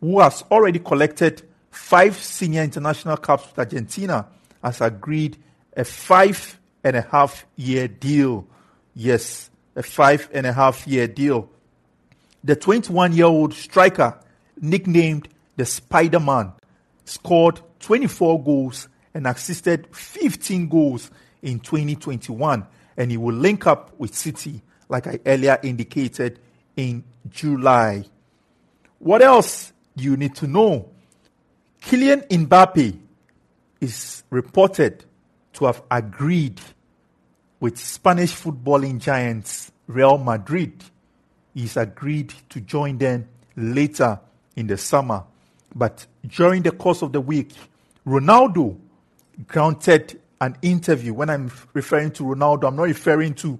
who 0.00 0.20
has 0.20 0.42
already 0.50 0.78
collected 0.78 1.42
five 1.70 2.16
senior 2.16 2.62
international 2.62 3.16
caps 3.16 3.46
with 3.48 3.58
Argentina, 3.58 4.26
has 4.62 4.80
agreed 4.80 5.36
a 5.76 5.84
five 5.84 6.58
and 6.84 6.96
a 6.96 7.02
half 7.02 7.44
year 7.56 7.88
deal. 7.88 8.46
Yes, 8.94 9.50
a 9.76 9.82
five 9.82 10.28
and 10.32 10.46
a 10.46 10.52
half 10.52 10.86
year 10.86 11.06
deal. 11.06 11.50
The 12.44 12.56
21 12.56 13.12
year 13.12 13.26
old 13.26 13.54
striker, 13.54 14.18
nicknamed 14.60 15.28
the 15.56 15.64
Spider 15.64 16.20
Man, 16.20 16.52
scored 17.08 17.60
24 17.80 18.42
goals 18.42 18.88
and 19.14 19.26
assisted 19.26 19.88
15 19.94 20.68
goals 20.68 21.10
in 21.42 21.60
2021, 21.60 22.66
and 22.96 23.10
he 23.10 23.16
will 23.16 23.34
link 23.34 23.66
up 23.66 23.92
with 23.98 24.14
City, 24.14 24.62
like 24.88 25.06
I 25.06 25.18
earlier 25.24 25.58
indicated, 25.62 26.38
in 26.76 27.04
July. 27.30 28.04
What 28.98 29.22
else 29.22 29.72
do 29.96 30.04
you 30.04 30.16
need 30.16 30.34
to 30.36 30.46
know? 30.46 30.90
Kylian 31.82 32.26
Mbappe 32.28 32.98
is 33.80 34.24
reported 34.30 35.04
to 35.54 35.66
have 35.66 35.82
agreed 35.90 36.60
with 37.60 37.78
Spanish 37.78 38.32
footballing 38.32 38.98
giants 39.00 39.72
Real 39.86 40.18
Madrid. 40.18 40.84
He's 41.54 41.76
agreed 41.76 42.32
to 42.50 42.60
join 42.60 42.98
them 42.98 43.28
later 43.56 44.20
in 44.54 44.66
the 44.66 44.76
summer. 44.76 45.24
But 45.74 46.06
during 46.26 46.62
the 46.62 46.70
course 46.70 47.02
of 47.02 47.12
the 47.12 47.20
week, 47.20 47.52
Ronaldo 48.06 48.78
granted 49.46 50.20
an 50.40 50.56
interview. 50.62 51.14
When 51.14 51.30
I'm 51.30 51.50
referring 51.72 52.12
to 52.12 52.24
Ronaldo, 52.24 52.68
I'm 52.68 52.76
not 52.76 52.84
referring 52.84 53.34
to 53.34 53.58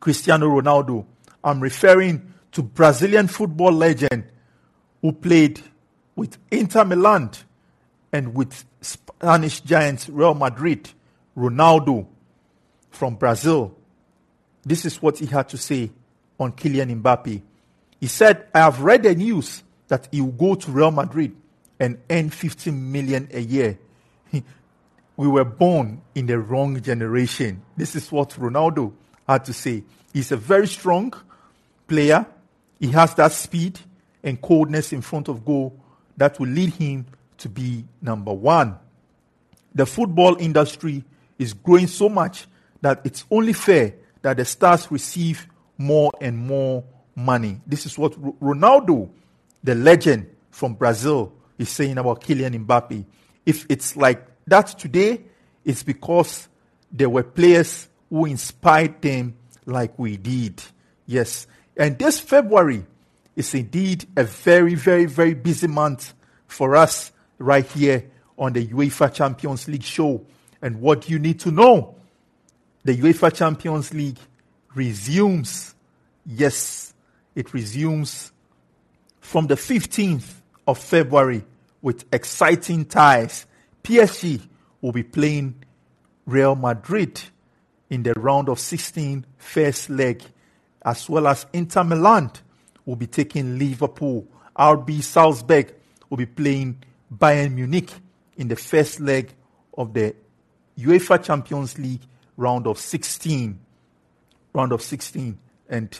Cristiano 0.00 0.48
Ronaldo. 0.48 1.04
I'm 1.42 1.60
referring 1.60 2.34
to 2.52 2.62
Brazilian 2.62 3.28
football 3.28 3.72
legend 3.72 4.24
who 5.02 5.12
played 5.12 5.60
with 6.16 6.38
Inter 6.50 6.84
Milan 6.84 7.30
and 8.12 8.34
with 8.34 8.64
Spanish 8.80 9.60
giants 9.60 10.08
Real 10.08 10.34
Madrid, 10.34 10.88
Ronaldo 11.36 12.06
from 12.90 13.16
Brazil. 13.16 13.76
This 14.62 14.84
is 14.84 15.02
what 15.02 15.18
he 15.18 15.26
had 15.26 15.48
to 15.48 15.58
say 15.58 15.90
on 16.38 16.52
Kylian 16.52 17.02
Mbappe. 17.02 17.42
He 18.00 18.06
said, 18.06 18.46
I 18.54 18.60
have 18.60 18.80
read 18.80 19.02
the 19.02 19.14
news 19.14 19.63
that 19.88 20.08
he 20.10 20.20
will 20.20 20.32
go 20.32 20.54
to 20.54 20.70
Real 20.70 20.90
Madrid 20.90 21.34
and 21.78 21.98
earn 22.10 22.30
15 22.30 22.92
million 22.92 23.28
a 23.32 23.40
year. 23.40 23.78
we 25.16 25.28
were 25.28 25.44
born 25.44 26.00
in 26.14 26.26
the 26.26 26.38
wrong 26.38 26.80
generation. 26.80 27.62
This 27.76 27.94
is 27.94 28.10
what 28.10 28.30
Ronaldo 28.30 28.92
had 29.28 29.44
to 29.46 29.52
say. 29.52 29.84
He's 30.12 30.32
a 30.32 30.36
very 30.36 30.66
strong 30.66 31.12
player. 31.86 32.26
He 32.80 32.88
has 32.88 33.14
that 33.14 33.32
speed 33.32 33.78
and 34.22 34.40
coldness 34.40 34.92
in 34.92 35.00
front 35.00 35.28
of 35.28 35.44
goal 35.44 35.78
that 36.16 36.38
will 36.38 36.48
lead 36.48 36.74
him 36.74 37.06
to 37.38 37.48
be 37.48 37.84
number 38.00 38.32
one. 38.32 38.78
The 39.74 39.86
football 39.86 40.36
industry 40.36 41.04
is 41.38 41.52
growing 41.52 41.88
so 41.88 42.08
much 42.08 42.46
that 42.80 43.00
it's 43.04 43.24
only 43.30 43.52
fair 43.52 43.94
that 44.22 44.36
the 44.36 44.44
stars 44.44 44.90
receive 44.90 45.46
more 45.76 46.12
and 46.20 46.36
more 46.38 46.84
money. 47.14 47.60
This 47.66 47.86
is 47.86 47.98
what 47.98 48.12
Ronaldo, 48.40 49.10
the 49.64 49.74
legend 49.74 50.30
from 50.50 50.74
Brazil, 50.74 51.32
is 51.58 51.68
saying 51.68 51.98
about 51.98 52.20
Kylian 52.20 52.64
Mbappe. 52.64 53.04
If 53.44 53.66
it's 53.68 53.96
like 53.96 54.24
that 54.46 54.66
today, 54.78 55.24
it's 55.64 55.82
because 55.82 56.48
there 56.92 57.08
were 57.08 57.22
players 57.22 57.88
who 58.10 58.26
inspired 58.26 59.00
them 59.02 59.36
like 59.66 59.98
we 59.98 60.16
did. 60.16 60.62
Yes. 61.06 61.46
And 61.76 61.98
this 61.98 62.20
February 62.20 62.84
is 63.34 63.54
indeed 63.54 64.06
a 64.16 64.24
very, 64.24 64.74
very, 64.74 65.06
very 65.06 65.34
busy 65.34 65.66
month 65.66 66.14
for 66.46 66.76
us 66.76 67.10
right 67.38 67.66
here 67.66 68.10
on 68.38 68.52
the 68.52 68.66
UEFA 68.66 69.12
Champions 69.12 69.66
League 69.66 69.82
show. 69.82 70.24
And 70.62 70.80
what 70.80 71.08
you 71.08 71.18
need 71.18 71.40
to 71.40 71.50
know 71.50 71.96
the 72.84 72.96
UEFA 72.96 73.34
Champions 73.34 73.92
League 73.92 74.18
resumes. 74.74 75.74
Yes, 76.26 76.94
it 77.34 77.52
resumes 77.52 78.32
from 79.24 79.46
the 79.46 79.54
15th 79.54 80.34
of 80.66 80.78
February 80.78 81.42
with 81.80 82.04
exciting 82.12 82.84
ties. 82.84 83.46
PSG 83.82 84.46
will 84.82 84.92
be 84.92 85.02
playing 85.02 85.64
Real 86.26 86.54
Madrid 86.54 87.20
in 87.88 88.02
the 88.02 88.12
round 88.12 88.50
of 88.50 88.60
16 88.60 89.24
first 89.38 89.88
leg, 89.88 90.22
as 90.84 91.08
well 91.08 91.26
as 91.26 91.46
Inter 91.54 91.84
Milan 91.84 92.30
will 92.84 92.96
be 92.96 93.06
taking 93.06 93.58
Liverpool. 93.58 94.28
RB 94.56 95.02
Salzburg 95.02 95.74
will 96.10 96.18
be 96.18 96.26
playing 96.26 96.82
Bayern 97.12 97.54
Munich 97.54 97.90
in 98.36 98.48
the 98.48 98.56
first 98.56 99.00
leg 99.00 99.32
of 99.76 99.94
the 99.94 100.14
UEFA 100.78 101.24
Champions 101.24 101.78
League 101.78 102.02
round 102.36 102.66
of 102.66 102.78
16. 102.78 103.58
Round 104.52 104.72
of 104.72 104.82
16. 104.82 105.38
And 105.70 105.98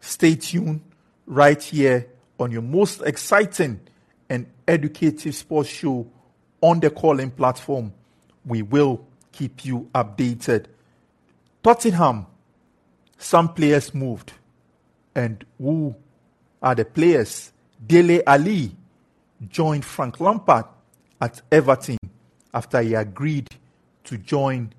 stay 0.00 0.36
tuned 0.36 0.82
right 1.26 1.60
here 1.60 2.10
on 2.38 2.50
your 2.50 2.62
most 2.62 3.02
exciting 3.02 3.80
and 4.28 4.46
educative 4.66 5.34
sports 5.34 5.68
show 5.68 6.06
on 6.60 6.80
the 6.80 6.90
Callin 6.90 7.30
platform. 7.30 7.92
We 8.44 8.62
will 8.62 9.06
keep 9.32 9.64
you 9.64 9.88
updated. 9.94 10.66
Tottenham, 11.62 12.26
some 13.18 13.52
players 13.54 13.94
moved. 13.94 14.32
And 15.14 15.44
who 15.58 15.94
are 16.62 16.74
the 16.74 16.84
players? 16.84 17.52
Dele 17.86 18.22
Alli 18.26 18.74
joined 19.48 19.84
Frank 19.84 20.20
Lampard 20.20 20.64
at 21.20 21.40
Everton 21.52 21.98
after 22.52 22.80
he 22.80 22.94
agreed 22.94 23.48
to 24.04 24.18
join 24.18 24.72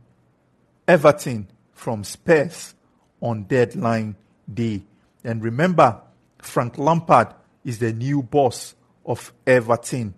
Everton 0.87 1.47
from 1.73 2.03
Spurs 2.03 2.75
on 3.21 3.43
deadline 3.43 4.15
day. 4.51 4.81
And 5.23 5.43
remember, 5.43 6.01
Frank 6.39 6.77
Lampard 6.77 7.33
is 7.65 7.79
the 7.79 7.91
new 7.91 8.23
boss 8.23 8.75
of 9.05 9.33
Everton. 9.45 10.13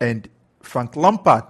And 0.00 0.28
Frank 0.60 0.96
Lampard 0.96 1.44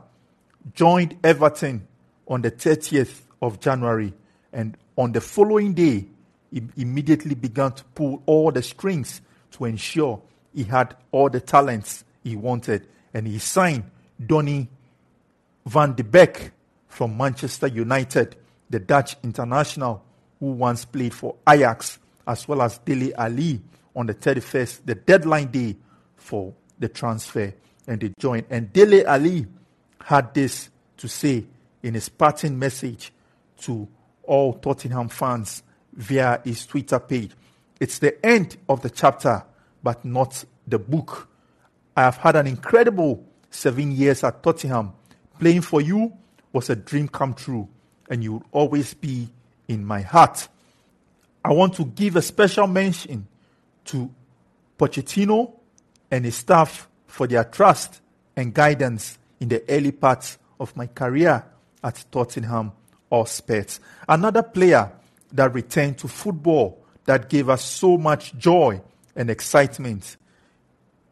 joined 0.74 1.16
Everton 1.24 1.86
on 2.28 2.42
the 2.42 2.50
30th 2.50 3.22
of 3.40 3.60
January. 3.60 4.12
And 4.52 4.76
on 4.96 5.12
the 5.12 5.20
following 5.20 5.72
day, 5.72 6.06
he 6.52 6.62
immediately 6.76 7.34
began 7.34 7.72
to 7.72 7.84
pull 7.94 8.22
all 8.26 8.50
the 8.50 8.62
strings 8.62 9.20
to 9.52 9.64
ensure 9.64 10.20
he 10.54 10.64
had 10.64 10.96
all 11.12 11.30
the 11.30 11.40
talents 11.40 12.04
he 12.22 12.36
wanted. 12.36 12.86
And 13.14 13.26
he 13.26 13.38
signed 13.38 13.84
Donny 14.24 14.68
van 15.64 15.94
de 15.94 16.04
Beek 16.04 16.50
from 16.88 17.16
Manchester 17.16 17.66
United, 17.66 18.36
the 18.70 18.78
Dutch 18.78 19.16
international 19.22 20.02
who 20.40 20.52
once 20.52 20.84
played 20.84 21.14
for 21.14 21.36
Ajax, 21.48 21.98
as 22.26 22.46
well 22.48 22.62
as 22.62 22.78
Dele 22.78 23.14
Alli 23.14 23.60
on 23.96 24.06
the 24.06 24.14
31st, 24.14 24.80
the 24.84 24.94
deadline 24.94 25.50
day 25.50 25.74
for 26.16 26.52
the 26.78 26.88
transfer, 26.88 27.52
and 27.86 28.00
they 28.00 28.12
joined. 28.18 28.44
And 28.50 28.72
Dele 28.72 29.04
Alli 29.06 29.46
had 30.04 30.34
this 30.34 30.68
to 30.98 31.08
say 31.08 31.44
in 31.82 31.94
his 31.94 32.08
parting 32.10 32.58
message 32.58 33.12
to 33.62 33.88
all 34.22 34.52
Tottenham 34.54 35.08
fans 35.08 35.62
via 35.94 36.40
his 36.44 36.66
Twitter 36.66 36.98
page. 36.98 37.32
It's 37.80 37.98
the 37.98 38.24
end 38.24 38.58
of 38.68 38.82
the 38.82 38.90
chapter, 38.90 39.42
but 39.82 40.04
not 40.04 40.44
the 40.66 40.78
book. 40.78 41.28
I 41.96 42.02
have 42.02 42.16
had 42.18 42.36
an 42.36 42.46
incredible 42.46 43.24
seven 43.50 43.92
years 43.92 44.22
at 44.24 44.42
Tottenham. 44.42 44.92
Playing 45.38 45.62
for 45.62 45.80
you 45.80 46.12
was 46.52 46.68
a 46.68 46.76
dream 46.76 47.08
come 47.08 47.34
true, 47.34 47.68
and 48.10 48.22
you 48.22 48.34
will 48.34 48.44
always 48.52 48.92
be 48.94 49.28
in 49.68 49.84
my 49.84 50.02
heart. 50.02 50.48
I 51.44 51.52
want 51.52 51.74
to 51.74 51.84
give 51.84 52.16
a 52.16 52.22
special 52.22 52.66
mention 52.66 53.26
to 53.86 54.10
Pochettino 54.78 55.52
and 56.10 56.24
his 56.24 56.36
staff 56.36 56.88
for 57.06 57.26
their 57.26 57.44
trust 57.44 58.00
and 58.36 58.52
guidance 58.52 59.18
in 59.40 59.48
the 59.48 59.62
early 59.68 59.92
parts 59.92 60.38
of 60.60 60.76
my 60.76 60.86
career 60.86 61.44
at 61.82 62.04
Tottenham 62.10 62.72
Hotspur. 63.10 63.64
Another 64.08 64.42
player 64.42 64.92
that 65.32 65.54
returned 65.54 65.98
to 65.98 66.08
football 66.08 66.84
that 67.04 67.28
gave 67.28 67.48
us 67.48 67.64
so 67.64 67.96
much 67.96 68.36
joy 68.36 68.80
and 69.14 69.30
excitement 69.30 70.16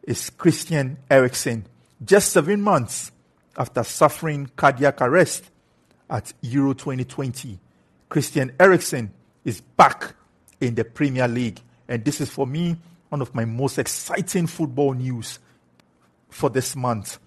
is 0.03 0.29
Christian 0.29 0.97
Eriksen. 1.09 1.65
Just 2.03 2.31
seven 2.31 2.61
months 2.61 3.11
after 3.57 3.83
suffering 3.83 4.49
cardiac 4.55 5.01
arrest 5.01 5.49
at 6.09 6.33
Euro 6.41 6.73
2020, 6.73 7.59
Christian 8.09 8.51
Eriksen 8.59 9.11
is 9.43 9.61
back 9.61 10.13
in 10.61 10.75
the 10.75 10.83
Premier 10.83 11.27
League. 11.27 11.61
And 11.87 12.03
this 12.03 12.21
is 12.21 12.29
for 12.29 12.47
me 12.47 12.77
one 13.09 13.21
of 13.21 13.33
my 13.35 13.45
most 13.45 13.77
exciting 13.77 14.47
football 14.47 14.93
news 14.93 15.39
for 16.29 16.49
this 16.49 16.75
month. 16.75 17.19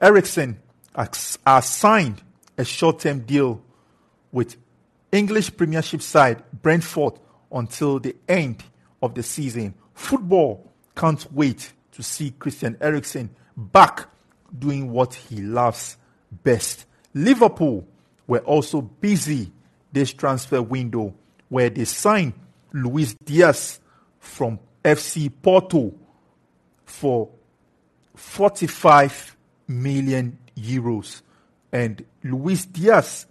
Eriksen 0.00 0.60
has 0.94 1.38
signed 1.66 2.22
a 2.58 2.64
short 2.64 3.00
term 3.00 3.20
deal 3.20 3.62
with 4.30 4.56
English 5.12 5.56
Premiership 5.56 6.02
side 6.02 6.42
Brentford 6.62 7.14
until 7.50 7.98
the 7.98 8.16
end 8.28 8.64
of 9.02 9.14
the 9.14 9.22
season. 9.22 9.74
Football 9.94 10.70
can't 10.96 11.30
wait 11.32 11.72
to 11.92 12.02
see 12.02 12.30
Christian 12.30 12.76
Eriksen 12.80 13.30
back 13.56 14.08
doing 14.58 14.90
what 14.90 15.14
he 15.14 15.42
loves 15.42 15.96
best. 16.30 16.86
Liverpool 17.14 17.86
were 18.26 18.38
also 18.40 18.80
busy 18.80 19.52
this 19.92 20.12
transfer 20.12 20.62
window 20.62 21.14
where 21.48 21.68
they 21.68 21.84
signed 21.84 22.32
Luis 22.72 23.14
Diaz 23.14 23.80
from 24.22 24.58
FC 24.84 25.30
Porto 25.42 25.92
for 26.84 27.28
45 28.14 29.36
million 29.66 30.38
euros. 30.56 31.22
And 31.72 32.04
Luis 32.22 32.64
Diaz 32.66 33.26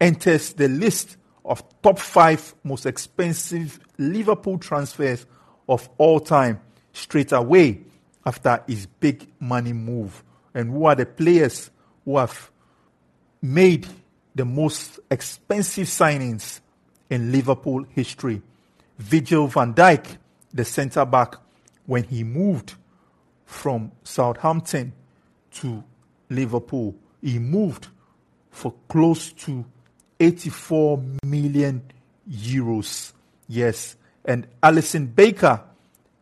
enters 0.00 0.52
the 0.52 0.68
list 0.68 1.16
of 1.44 1.64
top 1.82 1.98
five 1.98 2.54
most 2.62 2.86
expensive 2.86 3.80
Liverpool 3.98 4.58
transfers 4.58 5.26
of 5.68 5.88
all 5.98 6.20
time 6.20 6.60
straight 6.92 7.32
away 7.32 7.80
after 8.24 8.62
his 8.68 8.86
big 8.86 9.28
money 9.40 9.72
move. 9.72 10.22
And 10.54 10.70
who 10.70 10.86
are 10.86 10.94
the 10.94 11.06
players 11.06 11.70
who 12.04 12.18
have 12.18 12.50
made 13.40 13.88
the 14.36 14.44
most 14.44 15.00
expensive 15.10 15.88
signings 15.88 16.60
in 17.10 17.32
Liverpool 17.32 17.84
history? 17.90 18.40
Virgil 19.02 19.46
van 19.48 19.74
Dijk, 19.74 20.18
the 20.54 20.64
centre 20.64 21.04
back, 21.04 21.36
when 21.86 22.04
he 22.04 22.24
moved 22.24 22.74
from 23.44 23.92
Southampton 24.04 24.92
to 25.50 25.82
Liverpool, 26.30 26.94
he 27.20 27.38
moved 27.38 27.88
for 28.50 28.74
close 28.88 29.32
to 29.32 29.64
84 30.20 31.02
million 31.24 31.82
euros. 32.30 33.12
Yes. 33.48 33.96
And 34.24 34.46
Alisson 34.62 35.12
Becker, 35.14 35.60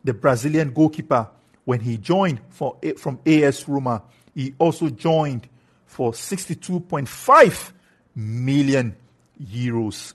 the 0.03 0.13
Brazilian 0.13 0.73
goalkeeper, 0.73 1.29
when 1.65 1.79
he 1.79 1.97
joined 1.97 2.39
for, 2.49 2.77
from 2.97 3.19
AS 3.25 3.67
Roma, 3.67 4.01
he 4.33 4.53
also 4.57 4.89
joined 4.89 5.47
for 5.85 6.11
62.5 6.11 7.71
million 8.15 8.95
euros. 9.39 10.13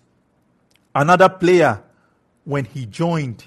Another 0.95 1.29
player, 1.29 1.83
when 2.47 2.65
he 2.65 2.87
joined, 2.87 3.45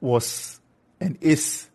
was 0.00 0.58
and 1.00 1.16
is 1.20 1.68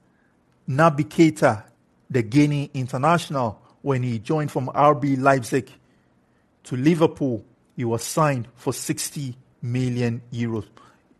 Keita, 0.68 1.64
the 2.10 2.24
Guinea 2.24 2.70
international, 2.74 3.62
when 3.82 4.04
he 4.04 4.20
joined 4.20 4.52
from 4.52 4.68
RB 4.68 5.18
Leipzig 5.18 5.72
to 6.64 6.76
Liverpool 6.76 7.46
he 7.76 7.86
was 7.86 8.04
signed 8.04 8.48
for 8.56 8.74
60 8.74 9.36
million 9.62 10.22
euros. 10.32 10.66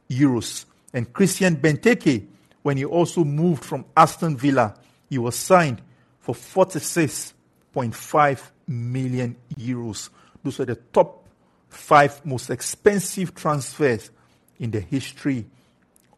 euros. 0.10 0.66
And 0.94 1.12
Christian 1.12 1.58
Benteke, 1.58 2.26
when 2.62 2.78
he 2.78 2.86
also 2.86 3.24
moved 3.24 3.66
from 3.66 3.86
Aston 3.98 4.38
Villa, 4.38 4.76
he 5.10 5.18
was 5.18 5.36
signed 5.36 5.82
for 6.20 6.36
46.5 6.36 8.42
million 8.68 9.36
euros. 9.58 10.10
Those 10.44 10.60
are 10.60 10.66
the 10.66 10.76
top 10.76 11.28
five 11.70 12.24
most 12.26 12.52
expensive 12.52 13.34
transfers 13.34 14.12
in 14.60 14.72
the 14.72 14.80
history 14.80 15.46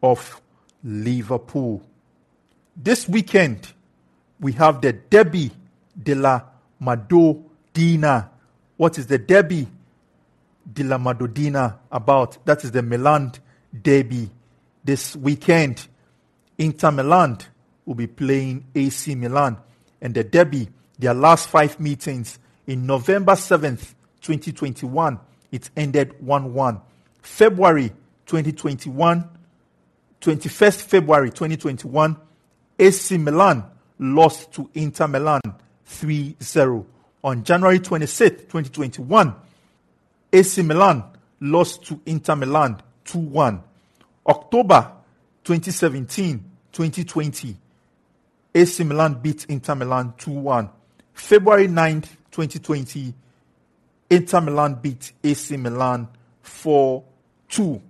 of 0.02 0.40
Liverpool. 0.84 1.82
This 2.76 3.08
weekend, 3.08 3.72
we 4.40 4.52
have 4.52 4.80
the 4.80 4.92
Derby 4.92 5.50
de 6.00 6.14
la 6.14 6.42
Madonnina. 6.80 8.28
What 8.76 8.98
is 8.98 9.06
the 9.06 9.18
Derby 9.18 9.66
de 10.72 10.84
la 10.84 10.98
Madonnina 10.98 11.78
about. 11.90 12.44
That 12.44 12.64
is 12.64 12.72
the 12.72 12.82
Milan 12.82 13.32
derby 13.82 14.30
this 14.84 15.16
weekend. 15.16 15.86
Inter 16.58 16.90
Milan 16.90 17.38
will 17.84 17.94
be 17.94 18.06
playing 18.06 18.66
AC 18.74 19.14
Milan 19.14 19.58
and 20.00 20.14
the 20.14 20.24
derby, 20.24 20.68
their 20.98 21.14
last 21.14 21.48
five 21.48 21.78
meetings 21.78 22.38
in 22.66 22.86
November 22.86 23.32
7th, 23.32 23.94
2021, 24.22 25.20
it 25.52 25.70
ended 25.76 26.20
1 26.20 26.52
1. 26.52 26.80
February 27.22 27.92
2021, 28.26 29.24
21st 30.20 30.82
February 30.82 31.30
2021, 31.30 32.16
AC 32.78 33.18
Milan 33.18 33.64
lost 33.98 34.52
to 34.52 34.68
Inter 34.74 35.08
Milan 35.08 35.40
3 35.84 36.36
0. 36.40 36.86
On 37.24 37.42
January 37.42 37.78
26th, 37.80 38.48
2021, 38.48 39.34
AC 40.32 40.62
Milan 40.62 41.04
lost 41.40 41.84
to 41.84 42.00
Inter 42.06 42.36
Milan 42.36 42.80
2 43.04 43.18
1. 43.18 43.62
October 44.26 44.92
2017 45.44 46.44
2020, 46.72 47.56
AC 48.54 48.84
Milan 48.84 49.14
beat 49.14 49.46
Inter 49.48 49.74
Milan 49.74 50.12
2 50.18 50.30
1. 50.30 50.68
February 51.14 51.68
9th, 51.68 52.08
2020, 52.30 53.14
Inter 54.10 54.40
Milan 54.42 54.74
beat 54.74 55.12
AC 55.24 55.56
Milan 55.56 56.06
4 56.42 57.02
2. 57.48 57.80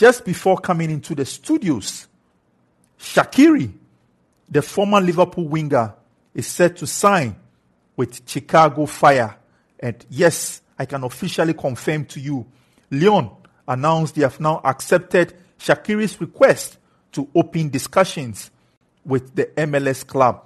Just 0.00 0.24
before 0.24 0.56
coming 0.56 0.90
into 0.90 1.14
the 1.14 1.26
studios, 1.26 2.08
Shaqiri, 2.98 3.70
the 4.48 4.62
former 4.62 4.98
Liverpool 4.98 5.46
winger, 5.46 5.92
is 6.32 6.46
set 6.46 6.78
to 6.78 6.86
sign 6.86 7.36
with 7.96 8.26
Chicago 8.26 8.86
Fire. 8.86 9.36
And 9.78 10.02
yes, 10.08 10.62
I 10.78 10.86
can 10.86 11.04
officially 11.04 11.52
confirm 11.52 12.06
to 12.06 12.18
you, 12.18 12.46
Lyon 12.90 13.28
announced 13.68 14.14
they 14.14 14.22
have 14.22 14.40
now 14.40 14.62
accepted 14.64 15.34
Shaqiri's 15.58 16.18
request 16.18 16.78
to 17.12 17.28
open 17.34 17.68
discussions 17.68 18.50
with 19.04 19.34
the 19.34 19.50
MLS 19.58 20.06
club. 20.06 20.42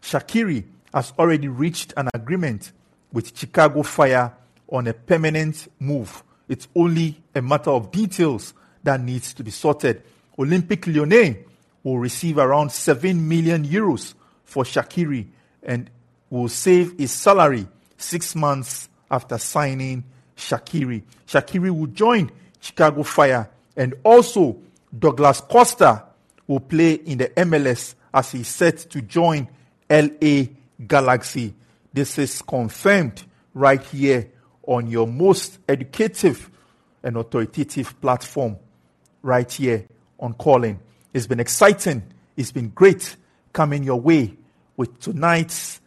Shaqiri 0.00 0.64
has 0.94 1.12
already 1.18 1.48
reached 1.48 1.92
an 1.98 2.08
agreement 2.14 2.72
with 3.12 3.36
Chicago 3.36 3.82
Fire 3.82 4.32
on 4.66 4.86
a 4.86 4.94
permanent 4.94 5.68
move. 5.78 6.24
It's 6.48 6.68
only 6.74 7.22
a 7.34 7.42
matter 7.42 7.70
of 7.70 7.90
details 7.90 8.54
that 8.84 9.00
needs 9.00 9.34
to 9.34 9.42
be 9.42 9.50
sorted. 9.50 10.02
Olympique 10.38 10.86
Lyonnais 10.86 11.44
will 11.82 11.98
receive 11.98 12.38
around 12.38 12.70
7 12.70 13.28
million 13.28 13.64
euros 13.64 14.14
for 14.44 14.64
Shaqiri 14.64 15.26
and 15.62 15.90
will 16.30 16.48
save 16.48 16.98
his 16.98 17.12
salary 17.12 17.66
six 17.96 18.34
months 18.34 18.88
after 19.10 19.38
signing 19.38 20.04
Shaqiri. 20.36 21.02
Shaqiri 21.26 21.70
will 21.70 21.88
join 21.88 22.30
Chicago 22.60 23.02
Fire 23.02 23.48
and 23.76 23.94
also 24.02 24.56
Douglas 24.96 25.40
Costa 25.40 26.04
will 26.46 26.60
play 26.60 26.94
in 26.94 27.18
the 27.18 27.28
MLS 27.28 27.94
as 28.12 28.32
he's 28.32 28.48
set 28.48 28.78
to 28.78 29.02
join 29.02 29.48
LA 29.90 30.44
Galaxy. 30.86 31.54
This 31.92 32.18
is 32.18 32.42
confirmed 32.42 33.22
right 33.54 33.82
here 33.82 34.30
on 34.66 34.88
your 34.88 35.06
most 35.06 35.58
educative 35.68 36.50
and 37.02 37.16
authoritative 37.16 38.00
platform 38.00 38.56
right 39.24 39.50
here 39.50 39.86
on 40.20 40.34
Callin. 40.34 40.78
It's 41.12 41.26
been 41.26 41.40
exciting. 41.40 42.02
It's 42.36 42.52
been 42.52 42.68
great 42.68 43.16
coming 43.52 43.82
your 43.82 44.00
way 44.00 44.36
with 44.76 45.00
tonight's 45.00 45.80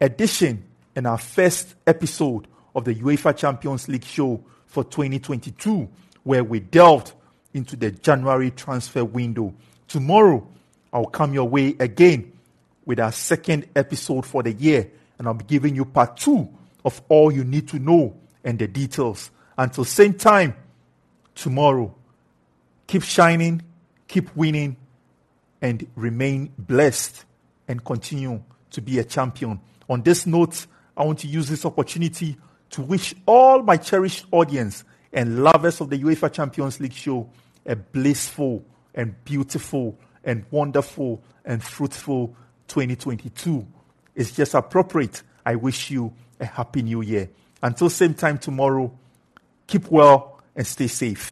edition 0.00 0.64
and 0.94 1.06
our 1.06 1.18
first 1.18 1.74
episode 1.86 2.46
of 2.74 2.84
the 2.84 2.94
UEFA 2.94 3.36
Champions 3.36 3.88
League 3.88 4.04
show 4.04 4.42
for 4.66 4.84
2022, 4.84 5.88
where 6.22 6.44
we 6.44 6.60
delved 6.60 7.12
into 7.54 7.74
the 7.76 7.90
January 7.90 8.50
transfer 8.50 9.04
window. 9.04 9.52
Tomorrow, 9.88 10.46
I'll 10.92 11.06
come 11.06 11.34
your 11.34 11.48
way 11.48 11.74
again 11.80 12.32
with 12.84 13.00
our 13.00 13.12
second 13.12 13.66
episode 13.74 14.24
for 14.24 14.42
the 14.42 14.52
year, 14.52 14.90
and 15.18 15.26
I'll 15.26 15.34
be 15.34 15.44
giving 15.44 15.74
you 15.74 15.84
part 15.84 16.16
two 16.18 16.48
of 16.84 17.02
all 17.08 17.32
you 17.32 17.44
need 17.44 17.68
to 17.68 17.78
know 17.78 18.16
and 18.44 18.58
the 18.58 18.68
details. 18.68 19.30
Until 19.58 19.84
same 19.84 20.14
time 20.14 20.54
tomorrow, 21.34 21.94
keep 22.86 23.02
shining, 23.02 23.62
keep 24.08 24.34
winning, 24.36 24.76
and 25.60 25.86
remain 25.94 26.52
blessed 26.58 27.24
and 27.68 27.84
continue 27.84 28.42
to 28.70 28.80
be 28.80 28.98
a 28.98 29.04
champion. 29.04 29.60
On 29.88 30.02
this 30.02 30.26
note, 30.26 30.66
I 30.96 31.04
want 31.04 31.18
to 31.20 31.26
use 31.26 31.48
this 31.48 31.64
opportunity 31.64 32.36
to 32.70 32.82
wish 32.82 33.14
all 33.26 33.62
my 33.62 33.76
cherished 33.76 34.26
audience 34.30 34.84
and 35.12 35.42
lovers 35.42 35.80
of 35.80 35.90
the 35.90 35.98
UEFA 35.98 36.32
Champions 36.32 36.80
League 36.80 36.92
show 36.92 37.28
a 37.64 37.76
blissful 37.76 38.64
and 38.94 39.14
beautiful 39.24 39.98
and 40.24 40.44
wonderful 40.50 41.22
and 41.44 41.62
fruitful 41.62 42.34
2022. 42.68 43.66
It's 44.14 44.32
just 44.32 44.54
appropriate. 44.54 45.22
I 45.44 45.54
wish 45.54 45.90
you 45.90 46.12
a 46.40 46.46
happy 46.46 46.82
new 46.82 47.02
year. 47.02 47.30
Until 47.62 47.88
same 47.88 48.14
time 48.14 48.38
tomorrow, 48.38 48.92
keep 49.66 49.90
well 49.90 50.40
and 50.54 50.66
stay 50.66 50.86
safe. 50.86 51.24